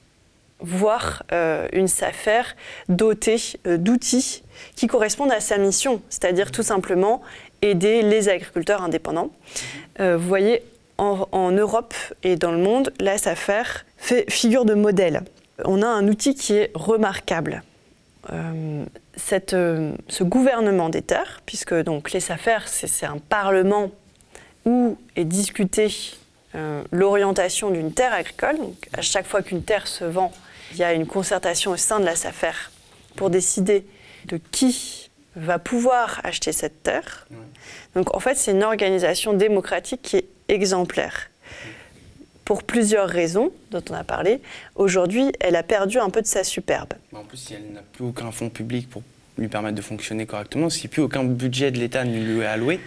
voir 0.59 1.23
euh, 1.31 1.67
une 1.71 1.87
SAFER 1.87 2.41
dotée 2.89 3.37
euh, 3.67 3.77
d'outils 3.77 4.43
qui 4.75 4.87
correspondent 4.87 5.31
à 5.31 5.39
sa 5.39 5.57
mission, 5.57 6.01
c'est-à-dire 6.09 6.51
tout 6.51 6.63
simplement 6.63 7.21
aider 7.61 8.01
les 8.01 8.29
agriculteurs 8.29 8.81
indépendants. 8.81 9.31
Euh, 9.99 10.17
vous 10.17 10.27
voyez, 10.27 10.63
en, 10.97 11.51
Europe 11.51 11.93
et 12.23 12.37
dans 12.37 12.51
le 12.51 12.57
monde, 12.57 12.91
la 12.99 13.17
SAFER 13.17 13.63
fait 13.97 14.29
figure 14.31 14.65
de 14.65 14.73
modèle. 14.73 15.23
On 15.63 15.83
a 15.83 15.87
un 15.87 16.07
outil 16.07 16.33
qui 16.33 16.53
est 16.53 16.71
remarquable. 16.73 17.61
Cette, 19.15 19.51
ce 19.51 20.23
gouvernement 20.23 20.89
des 20.89 21.03
terres, 21.03 21.41
puisque 21.45 21.75
donc 21.75 22.11
les 22.11 22.19
SAFER, 22.19 22.59
c'est 22.65 23.05
un 23.05 23.19
parlement 23.19 23.91
où 24.65 24.97
est 25.15 25.23
discuté 25.23 25.89
l'orientation 26.91 27.69
d'une 27.69 27.93
terre 27.93 28.13
agricole. 28.13 28.57
Donc, 28.57 28.89
à 28.93 29.01
chaque 29.01 29.27
fois 29.27 29.43
qu'une 29.43 29.61
terre 29.61 29.87
se 29.87 30.03
vend, 30.03 30.33
il 30.71 30.77
y 30.77 30.83
a 30.83 30.93
une 30.93 31.05
concertation 31.05 31.71
au 31.71 31.77
sein 31.77 31.99
de 31.99 32.05
la 32.05 32.15
SAFER 32.15 32.71
pour 33.15 33.29
décider 33.29 33.85
de 34.25 34.39
qui 34.51 35.06
va 35.37 35.59
pouvoir 35.59 36.21
acheter 36.23 36.51
cette 36.51 36.83
terre. 36.83 37.27
Donc 37.95 38.15
en 38.15 38.19
fait, 38.19 38.35
c'est 38.35 38.51
une 38.51 38.63
organisation 38.63 39.33
démocratique 39.33 40.01
qui 40.01 40.17
est 40.17 40.27
exemplaire. 40.49 41.29
Pour 42.45 42.63
plusieurs 42.63 43.09
raisons 43.09 43.51
dont 43.71 43.83
on 43.89 43.93
a 43.93 44.03
parlé, 44.03 44.41
aujourd'hui, 44.75 45.31
elle 45.39 45.55
a 45.55 45.63
perdu 45.63 45.99
un 45.99 46.09
peu 46.09 46.21
de 46.21 46.27
sa 46.27 46.43
superbe. 46.43 46.93
En 47.13 47.23
plus, 47.23 47.37
si 47.37 47.53
elle 47.53 47.73
n'a 47.73 47.81
plus 47.81 48.05
aucun 48.05 48.31
fonds 48.31 48.49
public 48.49 48.89
pour 48.89 49.03
lui 49.37 49.49
permettre 49.49 49.75
de 49.75 49.81
fonctionner 49.81 50.25
correctement, 50.25 50.69
si 50.69 50.87
plus 50.87 51.01
aucun 51.01 51.23
budget 51.23 51.71
de 51.71 51.77
l'État 51.77 52.05
ne 52.05 52.17
lui 52.17 52.41
est 52.41 52.45
alloué, 52.45 52.79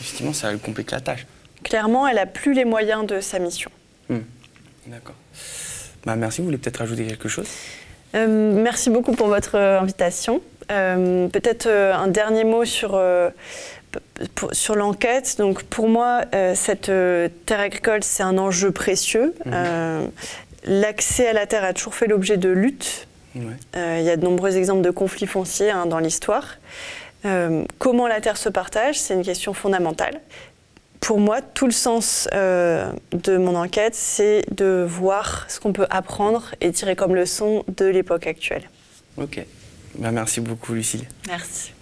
effectivement, 0.00 0.32
ça 0.32 0.52
complique 0.56 0.90
la 0.90 1.00
tâche. 1.00 1.26
Clairement, 1.62 2.08
elle 2.08 2.16
n'a 2.16 2.26
plus 2.26 2.52
les 2.52 2.64
moyens 2.64 3.06
de 3.06 3.20
sa 3.20 3.38
mission. 3.38 3.70
Hmm. 4.08 4.20
D'accord. 4.86 5.14
Bah, 6.04 6.16
merci, 6.16 6.40
vous 6.40 6.46
voulez 6.46 6.58
peut-être 6.58 6.82
ajouter 6.82 7.06
quelque 7.06 7.28
chose? 7.28 7.48
Euh, 8.14 8.60
Merci 8.60 8.90
beaucoup 8.90 9.12
pour 9.12 9.28
votre 9.28 9.56
euh, 9.56 9.80
invitation. 9.80 10.42
Euh, 10.70 11.28
peut-être 11.28 11.68
un 11.68 12.08
dernier 12.08 12.44
mot 12.44 12.64
sur, 12.64 13.00
sur 14.52 14.74
l'enquête. 14.74 15.36
Donc 15.38 15.62
pour 15.64 15.88
moi, 15.88 16.22
cette 16.54 16.90
terre 17.46 17.60
agricole, 17.60 18.02
c'est 18.02 18.22
un 18.22 18.38
enjeu 18.38 18.70
précieux. 18.70 19.34
Mhm. 19.46 20.10
L'accès 20.64 21.28
à 21.28 21.32
la 21.32 21.46
terre 21.46 21.64
a 21.64 21.72
toujours 21.72 21.94
fait 21.94 22.06
l'objet 22.06 22.36
de 22.36 22.50
luttes. 22.50 23.06
Il 23.34 24.02
y 24.02 24.10
a 24.10 24.16
de 24.16 24.24
nombreux 24.24 24.56
exemples 24.56 24.82
de 24.82 24.90
conflits 24.90 25.26
fonciers 25.26 25.70
hein, 25.70 25.86
dans 25.86 25.98
l'histoire. 25.98 26.58
comment 27.78 28.06
la 28.06 28.20
terre 28.20 28.36
se 28.36 28.48
partage, 28.48 28.98
c'est 28.98 29.14
une 29.14 29.24
question 29.24 29.54
fondamentale 29.54 30.20
pour 31.00 31.18
moi, 31.18 31.40
tout 31.40 31.66
le 31.66 31.72
sens 31.72 32.28
euh, 32.34 32.92
de 33.12 33.36
mon 33.36 33.56
enquête, 33.56 33.94
c'est 33.94 34.44
de 34.54 34.84
voir 34.86 35.46
ce 35.48 35.58
qu'on 35.58 35.72
peut 35.72 35.86
apprendre 35.90 36.54
et 36.60 36.70
tirer 36.72 36.94
comme 36.94 37.14
leçon 37.14 37.64
de 37.76 37.86
l'époque 37.86 38.26
actuelle. 38.26 38.70
Ok. 39.16 39.44
Bah, 39.98 40.10
merci 40.12 40.40
beaucoup, 40.40 40.72
Lucille. 40.74 41.06
Merci. 41.26 41.72